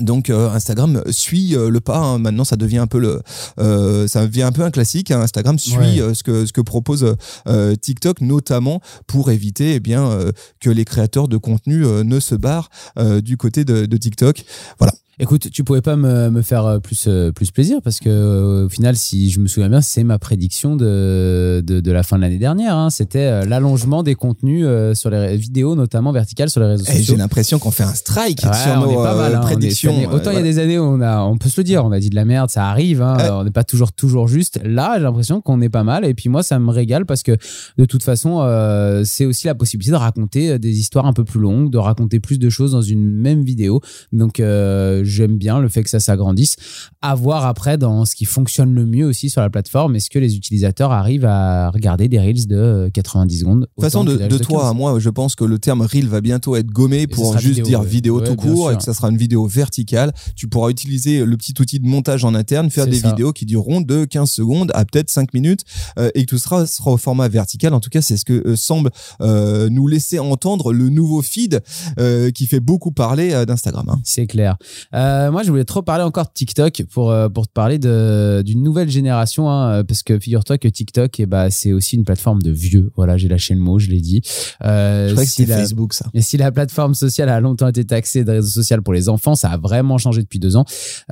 Donc 0.00 0.30
euh, 0.30 0.48
Instagram 0.48 1.02
suit 1.10 1.54
euh, 1.54 1.68
le 1.68 1.80
pas. 1.80 1.98
hein. 1.98 2.18
Maintenant, 2.18 2.44
ça 2.44 2.56
devient 2.56 2.78
un 2.78 2.86
peu 2.86 2.98
le, 2.98 3.20
euh, 3.60 4.08
ça 4.08 4.26
devient 4.26 4.44
un 4.44 4.50
peu 4.52 4.62
un 4.62 4.70
classique. 4.70 5.10
hein. 5.10 5.20
Instagram 5.20 5.58
suit 5.58 5.76
Ouais. 5.76 6.00
euh, 6.00 6.14
ce 6.14 6.22
que 6.22 6.46
ce 6.46 6.52
que 6.54 6.62
propose 6.62 7.14
euh, 7.46 7.76
TikTok, 7.76 8.22
notamment 8.22 8.80
pour 9.06 9.30
éviter 9.30 9.74
eh 9.74 9.80
bien 9.80 10.06
euh, 10.10 10.32
que 10.60 10.70
les 10.70 10.86
créateurs 10.86 11.28
de 11.28 11.36
contenu 11.36 11.84
euh, 11.84 12.04
ne 12.04 12.20
se 12.20 12.34
barrent 12.34 12.70
euh, 12.98 13.20
du 13.20 13.36
côté 13.36 13.66
de, 13.66 13.84
de 13.84 13.96
TikTok. 13.98 14.44
Voilà. 14.78 14.94
Écoute, 15.18 15.50
tu 15.52 15.62
pouvais 15.62 15.82
pas 15.82 15.94
me, 15.94 16.30
me 16.30 16.40
faire 16.40 16.64
euh, 16.64 16.78
plus, 16.78 17.04
euh, 17.06 17.32
plus 17.32 17.50
plaisir 17.50 17.82
parce 17.82 18.00
que 18.00 18.08
euh, 18.08 18.64
au 18.64 18.68
final, 18.70 18.96
si 18.96 19.30
je 19.30 19.40
me 19.40 19.46
souviens 19.46 19.68
bien, 19.68 19.82
c'est 19.82 20.04
ma 20.04 20.18
prédiction 20.18 20.74
de, 20.74 21.62
de, 21.64 21.80
de 21.80 21.92
la 21.92 22.02
fin 22.02 22.16
de 22.16 22.22
l'année 22.22 22.38
dernière. 22.38 22.74
hein. 22.76 22.88
C'était 22.88 23.44
l'allongement 23.44 24.02
des 24.02 24.14
contenus 24.14 24.66
sur 24.94 25.10
les 25.10 25.36
vidéos, 25.36 25.76
notamment 25.76 26.12
verticales 26.12 26.48
sur 26.48 26.60
les 26.62 26.66
réseaux 26.68 26.84
Et 26.84 26.92
sociaux. 26.96 27.04
j'ai 27.14 27.16
l'impression 27.16 27.58
qu'on 27.58 27.70
fait 27.70 27.82
un 27.82 27.92
strike 27.94 28.40
Ouais, 28.42 28.52
sur 28.54 28.72
on 28.72 28.80
nos 28.86 28.90
est 28.92 29.04
pas 29.04 29.14
mal, 29.14 29.34
hein. 29.34 29.40
Est- 29.40 29.44
prédictions. 29.44 30.10
autant 30.12 30.30
il 30.30 30.36
y 30.36 30.40
a 30.40 30.42
des 30.42 30.58
années 30.58 30.78
où 30.78 30.84
on, 30.84 31.00
a, 31.02 31.20
on 31.20 31.36
peut 31.36 31.50
se 31.50 31.60
le 31.60 31.64
dire, 31.64 31.84
on 31.84 31.92
a 31.92 32.00
dit 32.00 32.08
de 32.10 32.14
la 32.16 32.24
merde, 32.24 32.48
ça 32.50 32.66
arrive, 32.68 33.02
hein, 33.02 33.16
Ouais. 33.18 33.28
on 33.30 33.44
n'est 33.44 33.50
pas 33.50 33.64
toujours, 33.64 33.92
toujours 33.92 34.28
juste. 34.28 34.60
Là, 34.64 34.94
j'ai 34.96 35.02
l'impression 35.02 35.42
qu'on 35.42 35.60
est 35.60 35.68
pas 35.68 35.84
mal. 35.84 36.06
Et 36.06 36.14
puis 36.14 36.30
moi, 36.30 36.42
ça 36.42 36.58
me 36.58 36.70
régale 36.70 37.04
parce 37.04 37.22
que 37.22 37.36
de 37.76 37.84
toute 37.84 38.02
façon, 38.02 38.40
euh, 38.40 39.02
c'est 39.04 39.26
aussi 39.26 39.46
la 39.46 39.54
possibilité 39.54 39.92
de 39.92 39.96
raconter 39.96 40.58
des 40.58 40.78
histoires 40.80 41.04
un 41.06 41.12
peu 41.12 41.24
plus 41.24 41.38
longues, 41.40 41.70
de 41.70 41.78
raconter 41.78 42.18
plus 42.18 42.38
de 42.38 42.48
choses 42.48 42.72
dans 42.72 42.80
une 42.82 43.12
même 43.14 43.42
vidéo. 43.44 43.80
Donc 44.12 44.40
euh, 44.40 45.01
j'aime 45.04 45.36
bien 45.38 45.60
le 45.60 45.68
fait 45.68 45.82
que 45.82 45.90
ça 45.90 46.00
s'agrandisse. 46.00 46.56
À 47.00 47.14
voir 47.14 47.46
après 47.46 47.78
dans 47.78 48.04
ce 48.04 48.14
qui 48.14 48.24
fonctionne 48.24 48.74
le 48.74 48.86
mieux 48.86 49.06
aussi 49.06 49.30
sur 49.30 49.40
la 49.40 49.50
plateforme. 49.50 49.96
Est-ce 49.96 50.10
que 50.10 50.18
les 50.18 50.36
utilisateurs 50.36 50.92
arrivent 50.92 51.24
à 51.24 51.70
regarder 51.70 52.08
des 52.08 52.18
reels 52.18 52.46
de 52.46 52.56
euh, 52.56 52.90
90 52.90 53.38
secondes 53.40 53.60
De 53.60 53.66
toute 53.66 53.84
façon, 53.84 54.04
de, 54.04 54.16
de 54.16 54.38
toi 54.38 54.60
15? 54.60 54.70
à 54.70 54.72
moi, 54.72 54.98
je 54.98 55.08
pense 55.10 55.34
que 55.34 55.44
le 55.44 55.58
terme 55.58 55.82
reel 55.82 56.06
va 56.08 56.20
bientôt 56.20 56.56
être 56.56 56.66
gommé 56.68 57.06
pour 57.06 57.32
juste 57.38 57.56
vidéo, 57.56 57.64
dire 57.66 57.80
ouais. 57.80 57.86
vidéo 57.86 58.18
Ouais, 58.20 58.26
tout 58.26 58.36
court 58.36 58.72
et 58.72 58.76
que 58.76 58.82
ça 58.82 58.94
sera 58.94 59.08
une 59.10 59.16
vidéo 59.16 59.46
verticale. 59.46 60.12
Tu 60.36 60.48
pourras 60.48 60.70
utiliser 60.70 61.24
le 61.24 61.36
petit 61.36 61.54
outil 61.60 61.80
de 61.80 61.86
montage 61.86 62.24
en 62.24 62.34
interne, 62.34 62.70
faire 62.70 62.86
des 62.86 62.98
ça. 63.00 63.10
vidéos 63.10 63.32
qui 63.32 63.46
dureront 63.46 63.80
de 63.80 64.04
15 64.04 64.30
secondes 64.30 64.70
à 64.74 64.84
peut-être 64.84 65.10
5 65.10 65.32
minutes 65.34 65.62
euh, 65.98 66.10
et 66.14 66.24
que 66.24 66.30
tout 66.30 66.38
sera, 66.38 66.66
sera 66.66 66.92
au 66.92 66.96
format 66.96 67.28
vertical. 67.28 67.74
En 67.74 67.80
tout 67.80 67.90
cas, 67.90 68.02
c'est 68.02 68.16
ce 68.16 68.24
que 68.24 68.46
euh, 68.46 68.56
semble 68.56 68.90
euh, 69.20 69.68
nous 69.70 69.86
laisser 69.88 70.18
entendre 70.18 70.72
le 70.72 70.88
nouveau 70.88 71.22
feed 71.22 71.60
euh, 71.98 72.30
qui 72.30 72.46
fait 72.46 72.60
beaucoup 72.60 72.92
parler 72.92 73.32
euh, 73.32 73.44
d'Instagram. 73.44 73.86
hein. 73.88 74.00
C'est 74.04 74.26
clair. 74.26 74.56
Euh, 74.94 75.30
moi, 75.30 75.42
je 75.42 75.50
voulais 75.50 75.64
trop 75.64 75.82
parler 75.82 76.04
encore 76.04 76.26
de 76.26 76.32
TikTok 76.34 76.84
pour, 76.92 77.10
euh, 77.10 77.28
pour 77.28 77.46
te 77.48 77.52
parler 77.52 77.78
de- 77.78 78.42
d'une 78.44 78.62
nouvelle 78.62 78.90
génération, 78.90 79.50
hein, 79.50 79.84
parce 79.84 80.02
que 80.02 80.18
figure-toi 80.18 80.58
que 80.58 80.68
TikTok, 80.68 81.18
eh 81.20 81.26
bah, 81.26 81.50
c'est 81.50 81.72
aussi 81.72 81.96
une 81.96 82.04
plateforme 82.04 82.42
de 82.42 82.50
vieux. 82.50 82.90
Voilà, 82.96 83.16
j'ai 83.16 83.28
lâché 83.28 83.54
le 83.54 83.60
mot, 83.60 83.78
je 83.78 83.88
l'ai 83.88 84.00
dit. 84.00 84.20
Euh, 84.64 85.08
Je 85.08 85.12
crois 85.12 85.24
que 85.24 85.30
c'était 85.30 85.52
Facebook 85.54 85.92
ça. 85.94 86.06
et 86.14 86.20
si 86.20 86.36
la 86.36 86.52
plateforme 86.52 86.94
sociale 86.94 87.28
a 87.28 87.40
longtemps 87.40 87.68
été 87.68 87.84
taxée 87.84 88.24
de 88.24 88.32
réseau 88.32 88.48
social 88.48 88.82
pour 88.82 88.92
les 88.92 89.08
enfants, 89.08 89.34
ça 89.34 89.50
a 89.50 89.56
vraiment 89.56 89.98
changé 89.98 90.22
depuis 90.22 90.38
deux 90.38 90.56
ans. 90.56 90.64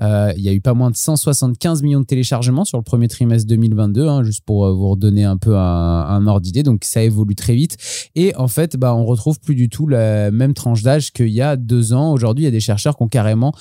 Euh, 0.02 0.32
il 0.36 0.42
y 0.42 0.48
a 0.48 0.52
eu 0.52 0.60
pas 0.60 0.74
moins 0.74 0.90
de 0.90 0.96
175 0.96 1.82
millions 1.82 2.00
de 2.00 2.04
téléchargements 2.06 2.64
sur 2.64 2.78
le 2.78 2.84
premier 2.84 3.08
trimestre 3.08 3.46
2022, 3.48 4.06
hein, 4.08 4.22
juste 4.22 4.42
pour 4.44 4.66
euh, 4.66 4.72
vous 4.72 4.90
redonner 4.90 5.24
un 5.24 5.36
peu 5.36 5.56
un, 5.56 5.60
un 6.06 6.26
ordre 6.26 6.40
d'idée. 6.42 6.62
Donc 6.62 6.84
ça 6.84 7.02
évolue 7.02 7.34
très 7.34 7.54
vite. 7.54 7.76
Et 8.14 8.34
en 8.36 8.48
fait, 8.48 8.76
bah, 8.76 8.94
on 8.94 9.04
retrouve 9.04 9.40
plus 9.40 9.54
du 9.54 9.68
tout 9.68 9.86
la 9.86 10.30
même 10.30 10.54
tranche 10.54 10.82
d'âge 10.82 11.12
qu'il 11.12 11.28
y 11.28 11.40
a 11.40 11.56
deux 11.56 11.92
ans. 11.92 12.12
Aujourd'hui, 12.12 12.44
il 12.44 12.46
y 12.46 12.48
a 12.48 12.52
des 12.52 12.60
chercheurs 12.60 12.96
qui 12.96 13.02
ont 13.02 13.08
carrément 13.08 13.52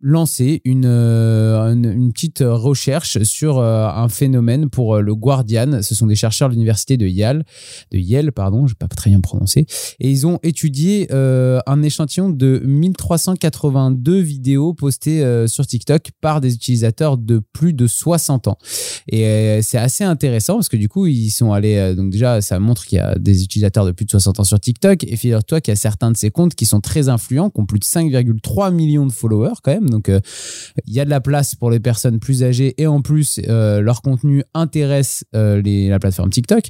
lancé 0.00 0.60
une, 0.64 0.84
euh, 0.86 1.72
une, 1.72 2.12
petite 2.12 2.42
recherche 2.46 3.22
sur 3.22 3.58
euh, 3.58 3.88
un 3.88 4.08
phénomène 4.08 4.68
pour 4.68 4.96
euh, 4.96 5.00
le 5.00 5.14
Guardian. 5.14 5.82
Ce 5.82 5.94
sont 5.94 6.06
des 6.06 6.14
chercheurs 6.14 6.48
de 6.48 6.54
l'université 6.54 6.96
de 6.96 7.06
Yale, 7.06 7.44
de 7.92 7.98
Yale, 7.98 8.32
pardon, 8.32 8.66
je 8.66 8.74
ne 8.74 8.76
pas 8.76 8.88
très 8.88 9.10
bien 9.10 9.20
prononcer. 9.20 9.66
Et 9.98 10.10
ils 10.10 10.26
ont 10.26 10.38
étudié 10.42 11.08
un 11.10 11.82
échantillon 11.82 12.30
de 12.30 12.62
1382 12.64 14.18
vidéos 14.18 14.74
postées 14.74 15.46
sur 15.46 15.66
TikTok 15.66 16.10
par 16.20 16.40
des 16.40 16.54
utilisateurs 16.54 17.16
de 17.16 17.40
plus 17.52 17.72
de 17.72 17.86
60 17.86 18.48
ans. 18.48 18.58
Et 19.08 19.60
c'est 19.62 19.78
assez 19.78 20.04
intéressant 20.04 20.54
parce 20.54 20.68
que 20.68 20.76
du 20.76 20.88
coup, 20.88 21.06
ils 21.06 21.30
sont 21.30 21.52
allés. 21.52 21.94
donc, 21.94 22.10
déjà, 22.10 22.40
ça 22.40 22.58
montre 22.58 22.84
qu'il 22.84 22.96
y 22.96 23.00
a 23.00 23.14
des 23.18 23.42
utilisateurs 23.42 23.86
de 23.86 23.92
plus 23.92 24.04
de 24.04 24.10
60 24.10 24.40
ans 24.40 24.44
sur 24.44 24.60
TikTok. 24.60 25.04
Et 25.04 25.16
figure-toi 25.16 25.60
qu'il 25.60 25.72
y 25.72 25.76
a 25.76 25.76
certains 25.76 26.10
de 26.10 26.16
ces 26.16 26.30
comptes 26.30 26.54
qui 26.54 26.66
sont 26.66 26.80
très 26.80 27.08
influents, 27.08 27.50
qui 27.50 27.60
ont 27.60 27.66
plus 27.66 27.78
de 27.78 27.84
5,3 27.84 28.72
millions 28.72 29.06
de 29.06 29.12
followers 29.12 29.54
quand 29.62 29.72
même. 29.72 29.85
Donc, 29.90 30.08
euh, 30.08 30.20
il 30.86 30.94
y 30.94 31.00
a 31.00 31.04
de 31.04 31.10
la 31.10 31.20
place 31.20 31.54
pour 31.54 31.70
les 31.70 31.80
personnes 31.80 32.18
plus 32.18 32.42
âgées 32.42 32.74
et 32.78 32.86
en 32.86 33.02
plus, 33.02 33.40
euh, 33.48 33.80
leur 33.80 34.02
contenu 34.02 34.42
intéresse 34.54 35.24
euh, 35.34 35.62
la 35.64 35.98
plateforme 35.98 36.30
TikTok 36.30 36.64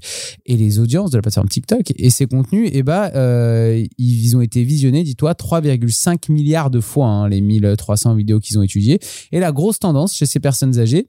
et 0.46 0.56
les 0.56 0.78
audiences 0.78 1.10
de 1.10 1.18
la 1.18 1.22
plateforme 1.22 1.48
TikTok. 1.48 1.92
Et 1.96 2.10
ces 2.10 2.26
contenus, 2.26 2.70
eh 2.72 2.82
ben, 2.82 3.10
euh, 3.14 3.84
ils 3.98 4.36
ont 4.36 4.40
été 4.40 4.62
visionnés, 4.64 5.02
dis-toi, 5.02 5.34
3,5 5.34 6.30
milliards 6.30 6.70
de 6.70 6.80
fois, 6.80 7.06
hein, 7.06 7.28
les 7.28 7.40
1300 7.40 8.14
vidéos 8.14 8.40
qu'ils 8.40 8.58
ont 8.58 8.62
étudiées. 8.62 8.98
Et 9.32 9.40
la 9.40 9.52
grosse 9.52 9.78
tendance 9.78 10.14
chez 10.14 10.26
ces 10.26 10.40
personnes 10.40 10.78
âgées, 10.78 11.08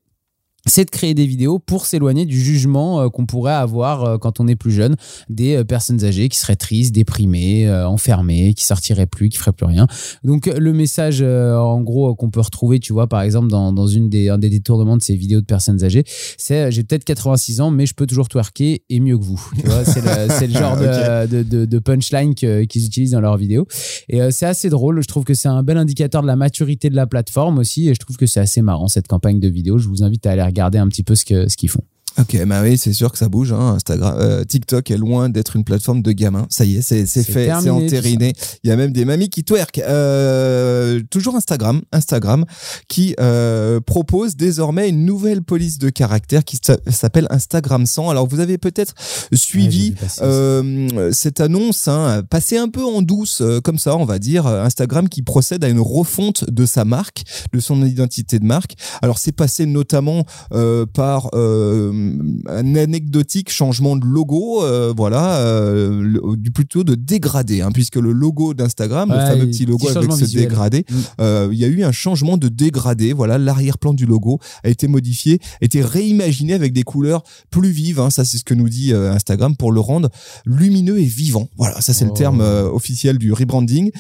c'est 0.68 0.86
de 0.86 0.90
créer 0.92 1.14
des 1.14 1.26
vidéos 1.26 1.60
pour 1.60 1.86
s'éloigner 1.86 2.26
du 2.26 2.40
jugement 2.40 3.02
euh, 3.02 3.10
qu'on 3.10 3.26
pourrait 3.26 3.54
avoir 3.54 4.04
euh, 4.04 4.18
quand 4.18 4.40
on 4.40 4.48
est 4.48 4.56
plus 4.56 4.72
jeune 4.72 4.96
des 5.30 5.56
euh, 5.56 5.64
personnes 5.64 6.04
âgées 6.04 6.30
qui 6.30 6.38
seraient 6.38 6.56
tristes, 6.56 6.94
déprimées, 6.94 7.70
enfermées, 7.70 8.54
qui 8.54 8.66
sortiraient 8.66 9.06
plus, 9.06 9.30
qui 9.30 9.38
feraient 9.38 9.52
plus 9.54 9.66
rien. 9.66 9.88
Donc 10.24 10.46
le 10.48 10.74
message 10.74 11.22
en 11.22 11.82
gros 11.82 12.16
qu'on 12.16 12.30
peut 12.30 12.40
retrouver, 12.42 12.80
tu 12.80 12.94
vois, 12.94 13.08
par 13.08 13.22
exemple 13.22 13.48
dans, 13.48 13.72
dans 13.74 13.88
une 13.88 14.10
des, 14.10 14.30
un 14.30 14.38
des 14.38 14.50
détournements 14.50 14.98
de 14.98 15.02
ces 15.04 15.16
vidéos 15.16 15.42
de 15.42 15.46
personnes 15.46 15.84
âgées, 15.84 16.04
c'est 16.38 16.72
j'ai 16.72 16.84
peut-être 16.84 17.04
86 17.06 17.62
ans, 17.62 17.72
mais 17.72 17.86
je 17.86 17.94
peux 17.94 18.06
toujours 18.06 18.28
twerker 18.30 18.84
et 18.90 19.00
mieux 19.00 19.18
que 19.18 19.24
vous. 19.24 19.42
Tu 19.60 19.66
vois, 19.68 19.86
c'est 19.86 20.02
le, 20.48 20.54
genre 20.54 20.78
de, 20.78 21.28
de, 21.28 21.44
de- 21.44 21.66
de 21.66 21.80
punchline 21.80 22.36
qu'ils 22.36 22.86
utilisent 22.86 23.12
dans 23.12 23.22
leurs 23.22 23.38
vidéos. 23.38 23.68
Et 24.10 24.20
c'est 24.32 24.46
assez 24.46 24.70
drôle. 24.70 25.02
Je 25.02 25.08
trouve 25.08 25.24
que 25.24 25.34
c'est 25.34 25.48
un 25.50 25.64
bel 25.64 25.78
indicateur 25.78 26.22
de 26.22 26.28
la 26.28 26.36
maturité 26.36 26.90
de 26.90 26.96
la 26.96 27.08
plateforme 27.08 27.58
aussi. 27.60 27.90
Et 27.90 27.94
je 27.94 28.00
trouve 28.00 28.18
que 28.18 28.26
c'est 28.26 28.40
assez 28.40 28.62
marrant 28.62 28.88
cette 28.88 29.08
campagne 29.08 29.40
de 29.40 29.48
vidéos. 29.48 29.78
Je 29.78 29.88
vous 29.88 30.04
invite 30.04 30.26
à 30.26 30.32
aller 30.32 30.44
regarder 30.44 30.57
un 30.78 30.88
petit 30.88 31.04
peu 31.04 31.16
ce 31.16 31.26
que- 31.26 31.48
ce 31.48 31.56
qu'ils 31.58 31.70
font. 31.70 31.84
Ok, 32.20 32.36
bah 32.48 32.62
oui, 32.64 32.78
c'est 32.78 32.94
sûr 32.94 33.12
que 33.12 33.18
ça 33.18 33.30
bouge. 33.30 33.52
Hein. 33.54 33.76
Instagram, 33.76 34.16
euh, 34.20 34.44
TikTok 34.44 34.90
est 34.90 34.98
loin 34.98 35.30
d'être 35.30 35.56
une 35.56 35.64
plateforme 35.64 36.02
de 36.02 36.12
gamins. 36.12 36.48
Ça 36.50 36.66
y 36.66 36.78
est, 36.78 36.82
c'est 36.82 37.06
c'est 37.06 37.22
C'est 37.24 37.32
fait, 37.32 37.46
c'est 37.62 37.70
entériné. 37.70 38.34
Il 38.64 38.70
y 38.70 38.74
a 38.74 38.76
même 38.76 38.92
des 38.92 39.06
mamies 39.06 39.30
qui 39.30 39.44
twerk. 39.44 39.78
Euh, 39.80 41.02
toujours 41.12 41.36
Instagram, 41.36 41.82
Instagram, 41.92 42.46
qui 42.88 43.16
euh, 43.20 43.80
propose 43.82 44.36
désormais 44.36 44.90
une 44.90 45.06
nouvelle 45.06 45.44
police 45.44 45.78
de 45.78 45.90
caractère 45.90 46.44
qui 46.44 46.58
s'a- 46.62 46.78
s'appelle 46.90 47.28
Instagram 47.30 47.86
100. 47.86 48.10
Alors 48.10 48.28
vous 48.28 48.40
avez 48.40 48.58
peut-être 48.58 48.94
suivi 49.34 49.94
euh, 50.22 51.12
cette 51.12 51.40
annonce, 51.42 51.88
hein, 51.88 52.24
passée 52.30 52.58
un 52.58 52.70
peu 52.70 52.84
en 52.84 53.02
douce, 53.02 53.42
euh, 53.42 53.62
comme 53.62 53.78
ça, 53.78 53.96
on 53.96 54.06
va 54.06 54.18
dire, 54.20 54.48
euh, 54.48 54.64
Instagram 54.64 55.08
qui 55.10 55.22
procède 55.22 55.64
à 55.64 55.70
une 55.70 55.80
refonte 55.80 56.50
de 56.50 56.66
sa 56.66 56.84
marque, 56.86 57.24
de 57.54 57.60
son 57.60 57.86
identité 57.86 58.40
de 58.40 58.46
marque. 58.46 58.74
Alors 59.02 59.18
c'est 59.20 59.32
passé 59.32 59.66
notamment 59.66 60.26
euh, 60.54 60.86
par 60.86 61.30
euh, 61.34 62.07
un 62.48 62.76
anecdotique 62.76 63.52
changement 63.52 63.96
de 63.96 64.06
logo, 64.06 64.64
euh, 64.64 64.94
voilà, 64.96 65.38
euh, 65.40 66.02
le- 66.02 66.36
du 66.38 66.52
plutôt 66.52 66.84
de 66.84 66.96
dégradé, 66.96 67.62
hein, 67.62 67.72
puisque 67.74 67.96
le 67.98 68.12
logo 68.12 68.54
d'Instagram, 68.54 69.10
le 69.10 69.16
fameux 69.20 69.46
petit 69.48 69.58
petit 69.58 69.66
logo 69.66 69.88
avec 69.90 70.12
ce 70.12 70.18
visuel. 70.26 70.44
dégradé, 70.46 70.86
Mm. 70.90 70.96
euh, 71.22 71.50
il 71.52 71.58
y 71.60 71.64
a 71.66 71.68
eu 71.68 71.84
un 71.84 71.92
changement 71.92 72.38
de 72.38 72.48
dégradé. 72.48 73.14
Voilà, 73.14 73.38
l'arrière-plan 73.38 73.94
du 73.94 74.06
logo 74.06 74.40
a 74.64 74.70
été 74.70 74.88
modifié, 74.88 75.40
a 75.62 75.66
été 75.66 75.82
réimaginé 75.82 76.54
avec 76.54 76.74
des 76.74 76.84
couleurs 76.84 77.24
plus 77.50 77.70
vives. 77.70 78.00
hein, 78.00 78.10
ça, 78.10 78.24
c'est 78.26 78.38
ce 78.38 78.44
que 78.44 78.54
nous 78.54 78.70
dit 78.70 78.94
Instagram 78.94 79.56
pour 79.56 79.72
le 79.72 79.80
rendre 79.80 80.10
lumineux 80.46 81.00
et 81.00 81.06
vivant. 81.06 81.50
Voilà, 81.58 81.80
ça 81.82 81.94
c'est 81.94 82.06
le 82.06 82.12
Oh. 82.12 82.14
terme 82.14 82.42
officiel 82.42 83.18
du 83.18 83.32
rebranding. 83.34 83.92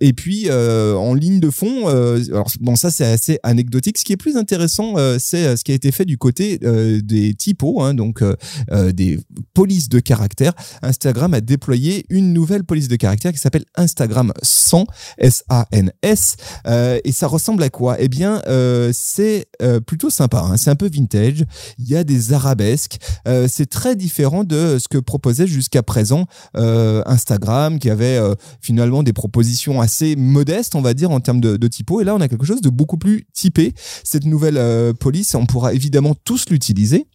Et 0.00 0.12
puis 0.12 0.50
en 0.50 1.14
ligne 1.14 1.40
de 1.40 1.50
fond, 1.50 1.86
alors 1.88 2.50
bon 2.60 2.76
ça 2.76 2.90
c'est 2.90 3.04
assez 3.04 3.38
anecdotique. 3.42 3.98
Ce 3.98 4.04
qui 4.04 4.12
est 4.12 4.16
plus 4.16 4.36
intéressant, 4.36 4.94
c'est 5.18 5.56
ce 5.56 5.64
qui 5.64 5.72
a 5.72 5.74
été 5.74 5.90
fait 5.92 6.04
du 6.04 6.18
côté 6.18 6.58
euh, 6.64 6.85
des 7.02 7.34
typos, 7.34 7.82
hein, 7.82 7.94
donc 7.94 8.22
euh, 8.22 8.34
euh, 8.72 8.92
des 8.92 9.20
polices 9.54 9.88
de 9.88 10.00
caractère. 10.00 10.52
Instagram 10.82 11.34
a 11.34 11.40
déployé 11.40 12.04
une 12.10 12.32
nouvelle 12.32 12.64
police 12.64 12.88
de 12.88 12.96
caractère 12.96 13.32
qui 13.32 13.38
s'appelle 13.38 13.64
Instagram 13.76 14.32
100, 14.42 14.86
S-A-N-S. 15.18 16.36
Euh, 16.66 16.98
et 17.04 17.12
ça 17.12 17.26
ressemble 17.26 17.62
à 17.62 17.70
quoi? 17.70 17.96
Eh 18.00 18.08
bien, 18.08 18.42
euh, 18.48 18.90
c'est 18.92 19.46
euh, 19.62 19.80
plutôt 19.80 20.10
sympa. 20.10 20.40
hein. 20.40 20.56
C'est 20.56 20.70
un 20.70 20.76
peu 20.76 20.88
vintage. 20.88 21.44
Il 21.78 21.88
y 21.88 21.96
a 21.96 22.04
des 22.04 22.32
arabesques. 22.32 22.98
Euh, 23.28 23.46
c'est 23.50 23.66
très 23.66 23.96
différent 23.96 24.44
de 24.44 24.78
ce 24.80 24.88
que 24.88 24.98
proposait 24.98 25.46
jusqu'à 25.46 25.82
présent 25.82 26.26
euh, 26.56 27.02
Instagram, 27.06 27.78
qui 27.78 27.90
avait 27.90 28.16
euh, 28.16 28.34
finalement 28.60 29.02
des 29.02 29.12
propositions 29.12 29.80
assez 29.80 30.16
modestes, 30.16 30.74
on 30.74 30.82
va 30.82 30.94
dire, 30.94 31.10
en 31.10 31.20
termes 31.20 31.40
de, 31.40 31.56
de. 31.56 31.68
Et 32.00 32.04
là, 32.04 32.14
on 32.14 32.20
a 32.20 32.28
quelque 32.28 32.46
chose 32.46 32.60
de 32.60 32.70
beaucoup 32.70 32.96
plus 32.96 33.26
typé. 33.32 33.74
Cette 34.04 34.24
nouvelle 34.24 34.56
euh, 34.56 34.92
police, 34.92 35.34
on 35.34 35.46
pourra 35.46 35.74
évidemment 35.74 36.14
tous 36.24 36.48
l'utiliser 36.48 36.75
utilisé 36.76 37.06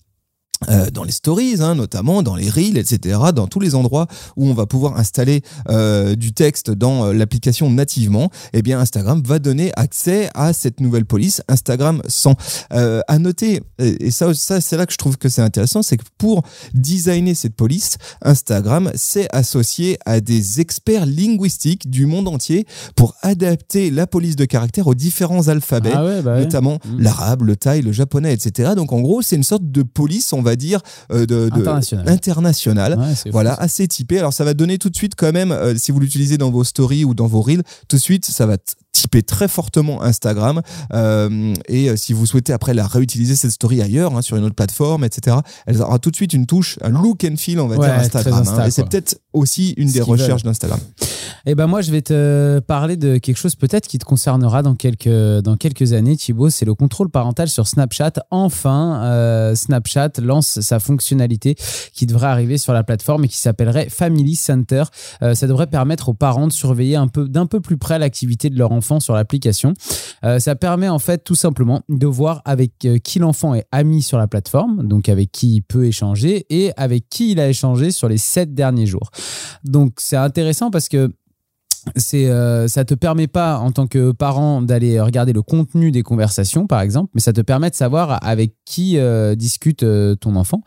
euh, 0.69 0.89
dans 0.91 1.03
les 1.03 1.11
stories, 1.11 1.57
hein, 1.59 1.75
notamment 1.75 2.23
dans 2.23 2.35
les 2.35 2.49
reels, 2.49 2.77
etc., 2.77 3.19
dans 3.35 3.47
tous 3.47 3.59
les 3.59 3.75
endroits 3.75 4.07
où 4.37 4.47
on 4.47 4.53
va 4.53 4.65
pouvoir 4.65 4.97
installer 4.97 5.41
euh, 5.69 6.15
du 6.15 6.33
texte 6.33 6.71
dans 6.71 7.05
euh, 7.05 7.13
l'application 7.13 7.69
nativement, 7.69 8.29
eh 8.53 8.61
bien 8.61 8.79
Instagram 8.79 9.21
va 9.25 9.39
donner 9.39 9.71
accès 9.75 10.29
à 10.35 10.53
cette 10.53 10.79
nouvelle 10.79 11.05
police 11.05 11.41
Instagram 11.47 12.01
100. 12.07 12.35
Euh, 12.73 13.01
à 13.07 13.19
noter, 13.19 13.61
et 13.79 14.11
ça, 14.11 14.33
ça 14.33 14.61
c'est 14.61 14.77
là 14.77 14.85
que 14.85 14.93
je 14.93 14.97
trouve 14.97 15.17
que 15.17 15.29
c'est 15.29 15.41
intéressant, 15.41 15.81
c'est 15.81 15.97
que 15.97 16.03
pour 16.17 16.43
designer 16.73 17.35
cette 17.35 17.55
police, 17.55 17.97
Instagram 18.21 18.91
s'est 18.95 19.27
associé 19.31 19.97
à 20.05 20.21
des 20.21 20.59
experts 20.61 21.05
linguistiques 21.05 21.89
du 21.89 22.05
monde 22.05 22.27
entier 22.27 22.65
pour 22.95 23.15
adapter 23.21 23.89
la 23.91 24.07
police 24.07 24.35
de 24.35 24.45
caractère 24.45 24.87
aux 24.87 24.95
différents 24.95 25.47
alphabets 25.47 25.91
Ah 25.93 26.05
ouais, 26.05 26.21
bah 26.21 26.33
ouais. 26.35 26.41
notamment 26.41 26.79
Mm. 26.85 27.01
l'arabe, 27.01 27.41
le 27.43 27.55
thaï, 27.55 27.81
le 27.81 27.91
japonais, 27.91 28.33
etc. 28.33 28.71
Donc 28.75 28.91
en 28.93 29.01
gros, 29.01 29.21
c'est 29.21 29.35
une 29.35 29.43
sorte 29.43 29.69
de 29.71 29.83
police, 29.83 30.33
on 30.33 30.41
va 30.41 30.50
dire, 30.55 30.79
euh, 31.11 31.21
de, 31.25 31.49
de- 31.49 31.51
International. 32.07 32.99
Ouais, 32.99 33.15
fou, 33.29 33.29
Voilà, 33.31 33.53
assez 33.53 33.87
typé. 33.87 34.19
Alors 34.19 34.33
ça 34.33 34.43
va 34.43 34.53
donner 34.53 34.77
tout 34.77 34.89
de 34.89 34.95
suite 34.95 35.13
quand 35.15 35.31
même, 35.31 35.51
euh, 35.51 35.75
si 35.77 35.91
vous 35.91 35.99
l'utilisez 35.99 36.37
dans 36.37 36.51
vos 36.51 36.63
stories 36.63 37.05
ou 37.05 37.13
dans 37.13 37.27
vos 37.27 37.41
reels, 37.41 37.63
tout 37.87 37.95
de 37.97 38.01
suite, 38.01 38.25
ça 38.25 38.45
va 38.45 38.57
t- 38.91 39.01
typer 39.01 39.23
très 39.23 39.47
fortement 39.47 40.01
Instagram. 40.03 40.61
Euh, 40.93 41.53
et 41.67 41.89
euh, 41.89 41.95
si 41.95 42.13
vous 42.13 42.25
souhaitez 42.25 42.53
après 42.53 42.73
la 42.73 42.85
réutiliser 42.87 43.35
cette 43.35 43.51
story 43.51 43.81
ailleurs, 43.81 44.15
hein, 44.15 44.21
sur 44.21 44.37
une 44.37 44.43
autre 44.43 44.55
plateforme, 44.55 45.03
etc., 45.03 45.37
elle 45.65 45.81
aura 45.81 45.97
tout 45.99 46.11
de 46.11 46.15
suite 46.15 46.33
une 46.33 46.45
touche, 46.45 46.77
un 46.81 46.89
look 46.89 47.23
and 47.23 47.35
feel, 47.37 47.59
on 47.59 47.67
va 47.67 47.77
Ouais, 47.77 47.87
dire, 47.87 47.95
Instagram. 47.99 48.41
Insta, 48.41 48.63
hein. 48.63 48.67
et 48.67 48.71
c'est 48.71 48.87
peut-être 48.87 49.19
aussi 49.33 49.71
une 49.77 49.87
Ce 49.89 49.93
des 49.95 50.01
recherches 50.01 50.43
d'Instagram. 50.43 50.79
Eh 51.47 51.55
ben 51.55 51.65
moi, 51.65 51.81
je 51.81 51.91
vais 51.91 52.03
te 52.03 52.59
parler 52.59 52.97
de 52.97 53.17
quelque 53.17 53.37
chose 53.37 53.55
peut-être 53.55 53.87
qui 53.87 53.97
te 53.97 54.05
concernera 54.05 54.61
dans 54.61 54.75
quelques, 54.75 55.09
dans 55.41 55.55
quelques 55.57 55.93
années, 55.93 56.15
Thibaut. 56.15 56.51
C'est 56.51 56.65
le 56.65 56.75
contrôle 56.75 57.09
parental 57.09 57.49
sur 57.49 57.67
Snapchat. 57.67 58.11
Enfin, 58.29 59.01
euh, 59.05 59.55
Snapchat 59.55 60.09
lance 60.21 60.59
sa 60.59 60.79
fonctionnalité 60.79 61.55
qui 61.93 62.05
devrait 62.05 62.27
arriver 62.27 62.59
sur 62.59 62.73
la 62.73 62.83
plateforme 62.83 63.25
et 63.25 63.27
qui 63.27 63.37
s'appellerait 63.39 63.89
Family 63.89 64.35
Center. 64.35 64.83
Euh, 65.23 65.33
ça 65.33 65.47
devrait 65.47 65.65
permettre 65.65 66.09
aux 66.09 66.13
parents 66.13 66.45
de 66.45 66.51
surveiller 66.53 66.95
un 66.97 67.07
peu, 67.07 67.27
d'un 67.27 67.47
peu 67.47 67.59
plus 67.59 67.77
près 67.77 67.97
l'activité 67.97 68.51
de 68.51 68.59
leur 68.59 68.71
enfant 68.71 68.80
sur 68.81 69.13
l'application. 69.13 69.73
Euh, 70.23 70.39
ça 70.39 70.55
permet 70.55 70.89
en 70.89 70.99
fait 70.99 71.23
tout 71.23 71.35
simplement 71.35 71.81
de 71.89 72.07
voir 72.07 72.41
avec 72.45 72.85
euh, 72.85 72.97
qui 72.97 73.19
l'enfant 73.19 73.53
est 73.53 73.65
ami 73.71 74.01
sur 74.01 74.17
la 74.17 74.27
plateforme, 74.27 74.87
donc 74.87 75.09
avec 75.09 75.31
qui 75.31 75.55
il 75.55 75.61
peut 75.61 75.85
échanger 75.85 76.45
et 76.49 76.71
avec 76.77 77.09
qui 77.09 77.31
il 77.31 77.39
a 77.39 77.47
échangé 77.47 77.91
sur 77.91 78.09
les 78.09 78.17
sept 78.17 78.53
derniers 78.53 78.85
jours. 78.85 79.09
Donc 79.63 79.93
c'est 79.97 80.17
intéressant 80.17 80.71
parce 80.71 80.89
que 80.89 81.11
c'est 81.95 82.27
euh, 82.29 82.67
ça 82.67 82.85
te 82.85 82.93
permet 82.93 83.27
pas 83.27 83.57
en 83.57 83.71
tant 83.71 83.87
que 83.87 84.11
parent 84.11 84.61
d'aller 84.61 84.99
regarder 84.99 85.33
le 85.33 85.41
contenu 85.41 85.91
des 85.91 86.03
conversations 86.03 86.67
par 86.67 86.81
exemple 86.81 87.09
mais 87.15 87.21
ça 87.21 87.33
te 87.33 87.41
permet 87.41 87.69
de 87.69 87.75
savoir 87.75 88.19
avec 88.25 88.53
qui 88.65 88.97
euh, 88.97 89.35
discute 89.35 89.83
euh, 89.83 90.15
ton 90.15 90.35
enfant. 90.35 90.61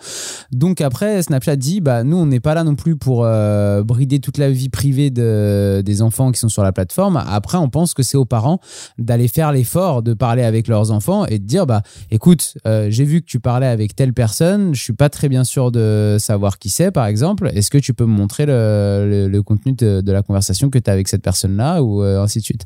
Donc 0.52 0.80
après 0.80 1.22
Snapchat 1.22 1.56
dit 1.56 1.80
bah 1.80 2.04
nous 2.04 2.16
on 2.16 2.26
n'est 2.26 2.40
pas 2.40 2.54
là 2.54 2.64
non 2.64 2.74
plus 2.74 2.96
pour 2.96 3.24
euh, 3.24 3.82
brider 3.82 4.18
toute 4.18 4.38
la 4.38 4.50
vie 4.50 4.68
privée 4.68 5.10
de, 5.10 5.82
des 5.84 6.02
enfants 6.02 6.32
qui 6.32 6.40
sont 6.40 6.48
sur 6.48 6.62
la 6.62 6.72
plateforme. 6.72 7.22
Après 7.26 7.58
on 7.58 7.68
pense 7.68 7.94
que 7.94 8.02
c'est 8.02 8.16
aux 8.16 8.24
parents 8.24 8.58
d'aller 8.98 9.28
faire 9.28 9.52
l'effort 9.52 10.02
de 10.02 10.14
parler 10.14 10.42
avec 10.42 10.68
leurs 10.68 10.90
enfants 10.90 11.26
et 11.26 11.38
de 11.38 11.44
dire 11.46 11.66
bah 11.66 11.82
écoute 12.10 12.54
j'ai 12.64 13.04
vu 13.04 13.20
que 13.20 13.26
tu 13.26 13.40
parlais 13.40 13.66
avec 13.66 13.94
telle 13.94 14.12
personne 14.12 14.74
je 14.74 14.82
suis 14.82 14.92
pas 14.92 15.08
très 15.08 15.28
bien 15.28 15.44
sûr 15.44 15.70
de 15.70 16.16
savoir 16.18 16.58
qui 16.58 16.70
c'est 16.70 16.90
par 16.90 17.06
exemple. 17.06 17.50
Est-ce 17.54 17.70
que 17.70 17.78
tu 17.78 17.94
peux 17.94 18.06
me 18.06 18.12
montrer 18.12 18.46
le, 18.46 19.06
le- 19.08 19.28
le 19.28 19.42
contenu 19.42 19.72
de, 19.72 20.00
de 20.00 20.12
la 20.12 20.22
conversation 20.22 20.70
que 20.70 20.78
tu 20.78 20.90
as 20.90 20.92
avec 20.92 21.03
cette 21.08 21.22
personne-là 21.22 21.82
ou 21.82 22.02
euh, 22.02 22.22
ainsi 22.22 22.38
de 22.38 22.44
suite. 22.44 22.64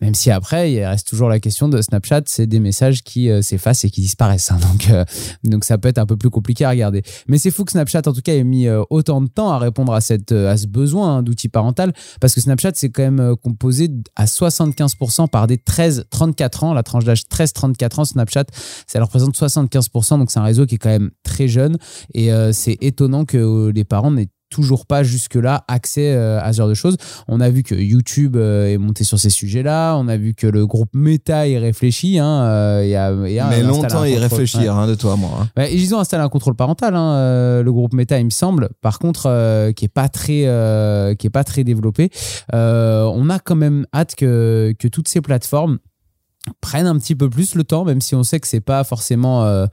Même 0.00 0.14
si 0.14 0.30
après 0.30 0.72
il 0.72 0.84
reste 0.84 1.08
toujours 1.08 1.28
la 1.28 1.40
question 1.40 1.68
de 1.68 1.80
Snapchat 1.80 2.22
c'est 2.26 2.46
des 2.46 2.60
messages 2.60 3.02
qui 3.02 3.30
euh, 3.30 3.42
s'effacent 3.42 3.84
et 3.84 3.90
qui 3.90 4.00
disparaissent 4.00 4.50
hein. 4.50 4.58
donc, 4.70 4.90
euh, 4.90 5.04
donc 5.44 5.64
ça 5.64 5.78
peut 5.78 5.88
être 5.88 5.98
un 5.98 6.06
peu 6.06 6.16
plus 6.16 6.30
compliqué 6.30 6.64
à 6.64 6.70
regarder. 6.70 7.02
Mais 7.28 7.38
c'est 7.38 7.50
fou 7.50 7.64
que 7.64 7.72
Snapchat 7.72 8.02
en 8.06 8.12
tout 8.12 8.22
cas 8.22 8.34
ait 8.34 8.44
mis 8.44 8.68
autant 8.90 9.20
de 9.20 9.28
temps 9.28 9.50
à 9.50 9.58
répondre 9.58 9.92
à, 9.92 10.00
cette, 10.00 10.32
à 10.32 10.56
ce 10.56 10.66
besoin 10.66 11.18
hein, 11.18 11.22
d'outils 11.22 11.48
parental 11.48 11.92
parce 12.20 12.34
que 12.34 12.40
Snapchat 12.40 12.72
c'est 12.74 12.90
quand 12.90 13.02
même 13.02 13.36
composé 13.36 13.88
à 14.16 14.24
75% 14.24 15.28
par 15.28 15.46
des 15.46 15.56
13-34 15.56 16.64
ans. 16.64 16.74
La 16.74 16.82
tranche 16.82 17.04
d'âge 17.04 17.22
13-34 17.30 18.00
ans 18.00 18.04
Snapchat 18.04 18.44
ça 18.86 19.00
représente 19.00 19.36
75% 19.36 20.18
donc 20.18 20.30
c'est 20.30 20.38
un 20.38 20.44
réseau 20.44 20.66
qui 20.66 20.76
est 20.76 20.78
quand 20.78 20.90
même 20.90 21.10
très 21.22 21.48
jeune. 21.48 21.76
Et 22.14 22.30
c'est 22.52 22.76
étonnant 22.80 23.24
que 23.24 23.70
les 23.74 23.84
parents 23.84 24.10
n'aient 24.10 24.28
toujours 24.50 24.84
pas 24.86 25.02
jusque-là 25.02 25.64
accès 25.68 26.12
euh, 26.14 26.40
à 26.42 26.52
ce 26.52 26.58
genre 26.58 26.68
de 26.68 26.74
choses. 26.74 26.96
On 27.28 27.40
a 27.40 27.48
vu 27.48 27.62
que 27.62 27.74
YouTube 27.74 28.36
euh, 28.36 28.66
est 28.66 28.78
monté 28.78 29.04
sur 29.04 29.18
ces 29.18 29.30
sujets-là. 29.30 29.96
On 29.96 30.08
a 30.08 30.16
vu 30.16 30.34
que 30.34 30.46
le 30.46 30.66
groupe 30.66 30.90
Meta 30.92 31.46
y 31.48 31.56
réfléchit. 31.56 32.18
Hein, 32.18 32.42
euh, 32.42 32.82
et 32.82 32.96
a- 32.96 33.12
Mais 33.12 33.62
longtemps 33.62 34.04
y 34.04 34.16
réfléchir, 34.18 34.76
hein, 34.76 34.86
de 34.86 34.94
toi 34.94 35.12
à 35.12 35.16
moi. 35.16 35.30
hein. 35.40 35.48
Ouais, 35.56 35.74
ils 35.74 35.94
ont 35.94 35.98
installé 36.00 36.22
un 36.22 36.28
contrôle 36.28 36.54
parental, 36.56 36.94
hein, 36.96 37.12
euh, 37.14 37.62
le 37.62 37.72
groupe 37.72 37.94
Meta, 37.94 38.18
il 38.18 38.24
me 38.24 38.30
semble. 38.30 38.68
Par 38.82 38.98
contre, 38.98 39.26
euh, 39.26 39.72
qui 39.72 39.84
est 39.84 39.88
pas 39.88 40.08
très, 40.08 40.42
euh, 40.46 41.14
qui 41.14 41.26
est 41.28 41.30
pas 41.30 41.44
très 41.44 41.64
développé. 41.64 42.10
Euh, 42.54 43.04
on 43.14 43.30
a 43.30 43.38
quand 43.38 43.56
même 43.56 43.86
hâte 43.94 44.14
que 44.16 44.74
que 44.78 44.88
toutes 44.88 45.08
ces 45.08 45.20
plateformes 45.20 45.78
prennent 46.62 46.86
un 46.86 46.98
petit 46.98 47.14
peu 47.14 47.28
plus 47.28 47.54
le 47.54 47.64
temps, 47.64 47.84
même 47.84 48.00
si 48.00 48.14
on 48.14 48.22
sait 48.22 48.40
que 48.40 48.48
c'est 48.48 48.60
pas 48.62 48.82
forcément, 48.82 49.44
euh, 49.44 49.66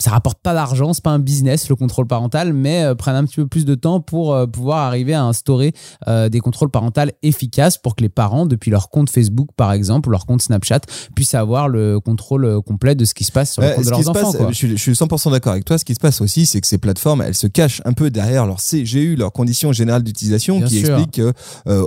ça 0.00 0.10
rapporte 0.10 0.40
pas 0.42 0.54
d'argent, 0.54 0.92
c'est 0.92 1.04
pas 1.04 1.10
un 1.12 1.20
business 1.20 1.68
le 1.68 1.76
contrôle 1.76 2.06
parental, 2.08 2.52
mais 2.52 2.82
euh, 2.82 2.94
prennent 2.96 3.14
un 3.14 3.24
petit 3.24 3.36
peu 3.36 3.46
plus 3.46 3.64
de 3.64 3.76
temps 3.76 4.00
pour 4.00 4.34
euh, 4.34 4.46
pouvoir 4.46 4.78
arriver 4.78 5.14
à 5.14 5.22
instaurer 5.24 5.72
euh, 6.08 6.28
des 6.28 6.40
contrôles 6.40 6.70
parentaux 6.70 7.00
efficaces 7.22 7.78
pour 7.78 7.94
que 7.94 8.02
les 8.02 8.08
parents, 8.08 8.44
depuis 8.46 8.72
leur 8.72 8.90
compte 8.90 9.08
Facebook 9.08 9.50
par 9.56 9.72
exemple 9.72 10.08
ou 10.08 10.12
leur 10.12 10.26
compte 10.26 10.42
Snapchat, 10.42 10.80
puissent 11.14 11.34
avoir 11.34 11.68
le 11.68 12.00
contrôle 12.00 12.60
complet 12.62 12.96
de 12.96 13.04
ce 13.04 13.14
qui 13.14 13.22
se 13.24 13.30
passe 13.32 13.52
sur 13.52 13.62
le 13.62 13.68
Euh, 13.68 13.74
compte 13.76 13.84
de 13.84 13.90
leurs 13.90 14.08
enfants. 14.08 14.32
passe, 14.32 14.36
quoi. 14.36 14.48
je, 14.50 14.54
suis, 14.56 14.70
je 14.70 14.82
suis 14.82 14.92
100% 14.92 15.30
d'accord 15.30 15.52
avec 15.52 15.64
toi. 15.64 15.78
Ce 15.78 15.84
qui 15.84 15.94
se 15.94 16.00
passe 16.00 16.20
aussi, 16.20 16.44
c'est 16.44 16.60
que 16.60 16.66
ces 16.66 16.78
plateformes, 16.78 17.22
elles 17.22 17.36
se 17.36 17.46
cachent 17.46 17.82
un 17.84 17.92
peu 17.92 18.10
derrière 18.10 18.46
leur 18.46 18.58
CGU, 18.58 19.14
leurs 19.14 19.32
conditions 19.32 19.72
générales 19.72 20.02
d'utilisation, 20.02 20.58
Bien 20.58 20.66
qui 20.66 20.80
sûr. 20.80 20.96
expliquent 20.98 21.14
que 21.16 21.32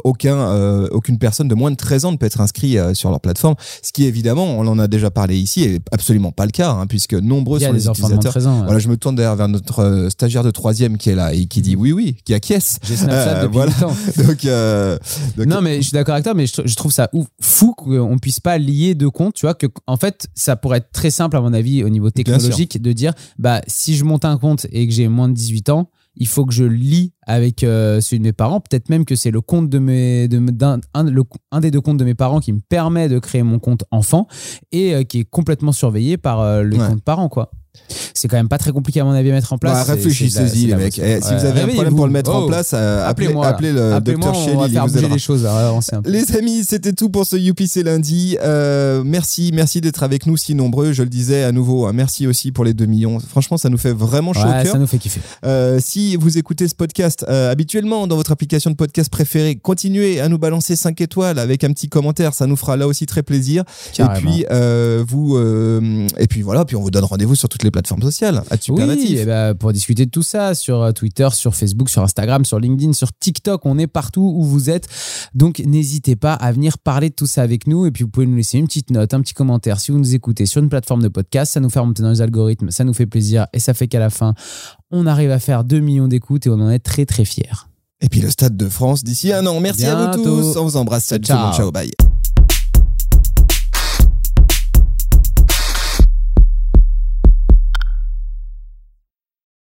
aucun, 0.05 0.85
aucune 0.91 1.17
personne 1.17 1.49
de 1.49 1.55
moins 1.55 1.71
de 1.71 1.75
13 1.75 2.05
ans 2.05 2.11
ne 2.13 2.17
peut 2.17 2.25
être 2.25 2.39
inscrit 2.39 2.77
euh, 2.77 2.93
sur 2.93 3.09
leur 3.09 3.19
plateforme. 3.19 3.55
Ce 3.81 3.91
qui 3.91 4.05
évidemment, 4.13 4.46
on 4.60 4.67
en 4.67 4.77
a 4.77 4.88
déjà 4.88 5.10
parlé 5.10 5.38
ici, 5.38 5.63
est 5.63 5.82
absolument 5.91 6.32
pas 6.32 6.46
le 6.46 6.51
cas, 6.51 6.70
hein, 6.70 6.86
puisque 6.88 7.13
nombreux 7.15 7.60
sont 7.60 7.72
les 7.74 7.84
de 7.86 7.89
utilisateurs. 7.89 8.32
13 8.32 8.48
ans. 8.48 8.60
ouais. 8.60 8.65
Voilà, 8.65 8.79
je 8.79 8.88
me 8.88 8.96
tourne 8.98 9.15
d'ailleurs 9.15 9.36
vers 9.36 9.48
notre 9.48 9.79
euh, 9.79 10.10
stagiaire 10.10 10.43
de 10.43 10.51
troisième 10.51 10.98
qui 10.98 11.10
est 11.10 11.15
là 11.15 11.34
et 11.34 11.46
qui 11.48 11.62
dit 11.62 11.75
oui, 11.75 11.91
oui, 11.91 12.15
qui 12.24 12.34
acquiesce. 12.34 12.77
J'ai 12.84 12.96
Snapchat 12.96 13.38
Euh, 13.38 13.43
depuis 13.43 13.53
voilà. 13.53 13.72
8 13.72 13.84
ans. 13.84 13.96
Donc, 14.27 14.46
euh, 14.46 14.98
donc, 15.36 15.48
Non, 15.48 15.62
mais 15.62 15.77
je 15.77 15.82
suis 15.88 15.91
d'accord 15.93 16.13
avec 16.13 16.24
toi, 16.25 16.34
mais 16.36 16.46
je, 16.46 16.62
je 16.63 16.75
trouve 16.75 16.91
ça 16.91 17.10
ouf, 17.13 17.27
fou 17.41 17.74
qu'on 17.74 18.17
puisse 18.20 18.39
pas 18.39 18.58
lier 18.58 18.93
deux 18.93 19.10
comptes. 19.10 19.34
Tu 19.34 19.46
vois, 19.46 19.55
que 19.55 19.67
en 19.88 19.98
fait, 19.98 20.27
ça 20.36 20.55
pourrait 20.55 20.77
être 20.77 20.91
très 20.91 21.10
simple, 21.12 21.36
à 21.38 21.41
mon 21.41 21.53
avis, 21.53 21.84
au 21.84 21.89
niveau 21.89 22.12
technologique, 22.12 22.82
de 22.82 22.91
dire 22.93 23.13
bah, 23.39 23.62
si 23.67 23.96
je 23.96 24.03
monte 24.03 24.25
un 24.25 24.38
compte 24.38 24.67
et 24.72 24.88
que 24.88 24.93
j'ai 24.93 25.08
moins 25.08 25.29
de 25.29 25.34
18 25.34 25.70
ans, 25.70 25.89
il 26.15 26.27
faut 26.27 26.46
que 26.46 26.53
je 26.53 26.63
lie 26.63 27.13
avec 27.25 27.63
euh, 27.63 28.00
celui 28.01 28.20
de 28.20 28.24
mes 28.25 28.34
parents. 28.34 28.60
Peut-être 28.60 28.89
même 28.89 29.05
que 29.05 29.15
c'est 29.15 29.32
le 29.32 29.41
compte 29.41 29.70
de 29.70 29.79
mes, 29.79 30.27
de, 30.27 30.39
d'un, 30.39 30.79
un, 30.93 31.03
le- 31.03 31.24
un 31.51 31.60
des 31.60 31.72
deux 31.72 31.82
comptes 31.82 31.98
de 31.98 32.05
mes 32.05 32.13
parents 32.15 32.39
qui 32.39 32.53
me 32.53 32.60
permet 32.60 33.10
de 33.10 33.20
créer 33.20 33.43
mon 33.43 33.60
compte 33.60 33.84
enfant 33.91 34.27
et 34.72 34.93
euh, 34.93 35.03
qui 35.03 35.20
est 35.22 35.25
complètement 35.25 35.72
surveillé 35.72 36.17
par 36.17 36.39
euh, 36.41 36.62
le 36.63 36.77
Ouais. 36.77 36.88
compte 36.88 37.03
parent, 37.03 37.29
quoi. 37.29 37.51
C'est 38.13 38.27
quand 38.27 38.37
même 38.37 38.47
pas 38.47 38.57
très 38.57 38.71
compliqué 38.71 38.99
à 39.01 39.03
mon 39.03 39.11
avis 39.11 39.29
à 39.31 39.33
mettre 39.33 39.51
en 39.53 39.57
place. 39.57 39.87
Bah, 39.87 39.93
réfléchissez-y, 39.93 40.67
les 40.67 40.75
mecs. 40.75 40.97
Eh, 40.99 41.19
si 41.21 41.29
Ouais, 41.29 41.37
vous 41.37 41.45
avez 41.45 41.61
un 41.61 41.67
problème 41.67 41.95
pour 41.95 42.05
le 42.05 42.11
mettre 42.11 42.31
en 42.33 42.43
Oh. 42.43 42.47
place, 42.47 42.71
euh, 42.73 43.07
appelez, 43.07 43.27
Appelez-moi, 43.27 43.47
appelez 43.47 43.71
le 43.73 43.99
docteur 43.99 44.33
on 44.35 44.45
Shelley, 44.45 44.55
va 44.57 44.67
il 44.67 44.73
faire 44.73 44.87
vous 44.87 44.93
bouger 44.93 45.09
les 45.09 45.19
choses. 45.19 45.45
hein, 45.45 45.79
un 45.91 46.01
peu. 46.01 46.09
Les 46.09 46.35
amis, 46.37 46.63
c'était 46.63 46.93
tout 46.93 47.09
pour 47.09 47.25
ce 47.25 47.35
UPC 47.35 47.83
lundi. 47.83 48.37
Euh, 48.41 49.03
merci, 49.05 49.51
merci 49.53 49.81
d'être 49.81 50.03
avec 50.03 50.25
nous 50.25 50.37
si 50.37 50.55
nombreux. 50.55 50.93
Je 50.93 51.03
le 51.03 51.09
disais 51.09 51.43
à 51.43 51.51
nouveau, 51.51 51.85
hein, 51.87 51.91
merci 51.93 52.27
aussi 52.27 52.51
pour 52.51 52.63
les 52.65 52.73
2 52.73 52.85
millions. 52.85 53.19
Franchement, 53.19 53.57
ça 53.57 53.69
nous 53.69 53.77
fait 53.77 53.91
vraiment 53.93 54.33
chaud 54.33 54.47
Ouais, 54.47 54.65
ça 54.65 54.77
nous 54.77 54.87
fait 54.87 54.97
kiffer. 54.99 55.21
Euh, 55.45 55.79
si 55.81 56.15
vous 56.15 56.37
écoutez 56.37 56.67
ce 56.67 56.75
podcast 56.75 57.25
euh, 57.27 57.51
habituellement 57.51 58.07
dans 58.07 58.15
votre 58.15 58.31
application 58.31 58.69
de 58.71 58.75
podcast 58.75 59.09
préférée, 59.09 59.55
continuez 59.55 60.21
à 60.21 60.29
nous 60.29 60.37
balancer 60.37 60.75
5 60.75 60.99
étoiles 61.01 61.39
avec 61.39 61.63
un 61.63 61.71
petit 61.73 61.89
commentaire, 61.89 62.33
ça 62.33 62.47
nous 62.47 62.55
fera 62.55 62.77
là 62.77 62.87
aussi 62.87 63.05
très 63.05 63.23
plaisir. 63.23 63.63
Carrément. 63.93 64.15
Et 64.15 64.21
puis 64.21 64.45
euh, 64.51 65.03
vous 65.07 65.35
euh, 65.37 66.07
et 66.17 66.27
puis 66.27 66.41
voilà, 66.41 66.65
puis 66.65 66.75
on 66.75 66.81
vous 66.81 66.91
donne 66.91 67.03
rendez-vous 67.05 67.35
sur 67.35 67.49
toutes 67.49 67.62
les 67.63 67.72
plateformes 67.72 68.01
sociales. 68.01 68.43
À 68.50 68.55
Oui, 68.70 69.15
et 69.17 69.25
ben, 69.25 69.53
pour 69.55 69.74
discuter 69.74 70.05
de 70.05 70.12
tout 70.12 70.24
ça 70.24 70.55
sur 70.55 70.82
euh, 70.82 70.91
Twitter, 70.91 71.27
sur 71.34 71.55
Facebook, 71.55 71.89
sur 71.89 72.01
Instagram, 72.01 72.46
sur 72.46 72.60
LinkedIn, 72.60 72.93
sur 72.93 73.12
TikTok, 73.13 73.65
on 73.65 73.77
est 73.77 73.88
partout 73.88 74.34
où 74.36 74.43
vous 74.43 74.70
êtes. 74.70 74.88
Donc 75.34 75.60
n'hésitez 75.60 76.15
pas 76.15 76.34
à 76.34 76.51
venir 76.51 76.77
parler 76.77 77.10
de 77.10 77.15
tout 77.15 77.27
ça 77.27 77.41
avec 77.41 77.67
nous 77.67 77.86
et 77.86 77.91
puis 77.91 78.03
vous 78.03 78.10
pouvez 78.10 78.25
nous 78.25 78.36
laisser 78.36 78.58
une 78.58 78.67
petite 78.67 78.91
note, 78.91 79.13
un 79.13 79.22
petit 79.22 79.34
commentaire 79.34 79.79
si 79.79 79.91
vous 79.91 79.98
nous 79.98 80.15
écoutez 80.15 80.46
sur 80.46 80.62
une 80.62 80.70
plateforme 80.70 81.01
de 81.01 81.08
podcast, 81.08 81.53
ça 81.53 81.60
nous 81.60 81.70
fait 81.70 81.79
remonter 81.79 82.03
dans 82.03 82.12
les 82.12 82.22
algorithmes, 82.22 82.72
ça 82.72 82.84
nous 82.84 82.93
fait 82.93 83.05
plaisir 83.05 83.48
et 83.53 83.60
ça 83.60 83.74
fait 83.74 83.88
qu'à 83.88 84.00
la 84.00 84.10
fin, 84.10 84.34
on 84.91 85.05
arrive 85.08 85.32
à 85.32 85.39
faire 85.39 85.63
2 85.63 85.79
millions 85.79 86.08
d'écoutes 86.08 86.48
et 86.48 86.50
on 86.50 86.60
en 86.60 86.70
est 86.70 86.79
très 86.79 87.05
très 87.05 87.25
fiers. 87.25 87.67
Et 88.01 88.10
puis 88.10 88.20
le 88.20 88.29
Stade 88.29 88.58
de 88.58 88.67
France 88.67 89.03
d'ici 89.03 89.32
un 89.32 89.46
an. 89.46 89.60
Merci 89.60 89.86
à 89.86 89.96
vous 89.96 90.24
tous. 90.24 90.58
On 90.58 90.65
vous 90.65 90.77
embrasse. 90.77 91.05
Salut 91.05 91.25
Ciao. 91.25 91.46
monde. 91.46 91.55
Ciao. 91.55 91.72
Bye. 91.72 91.91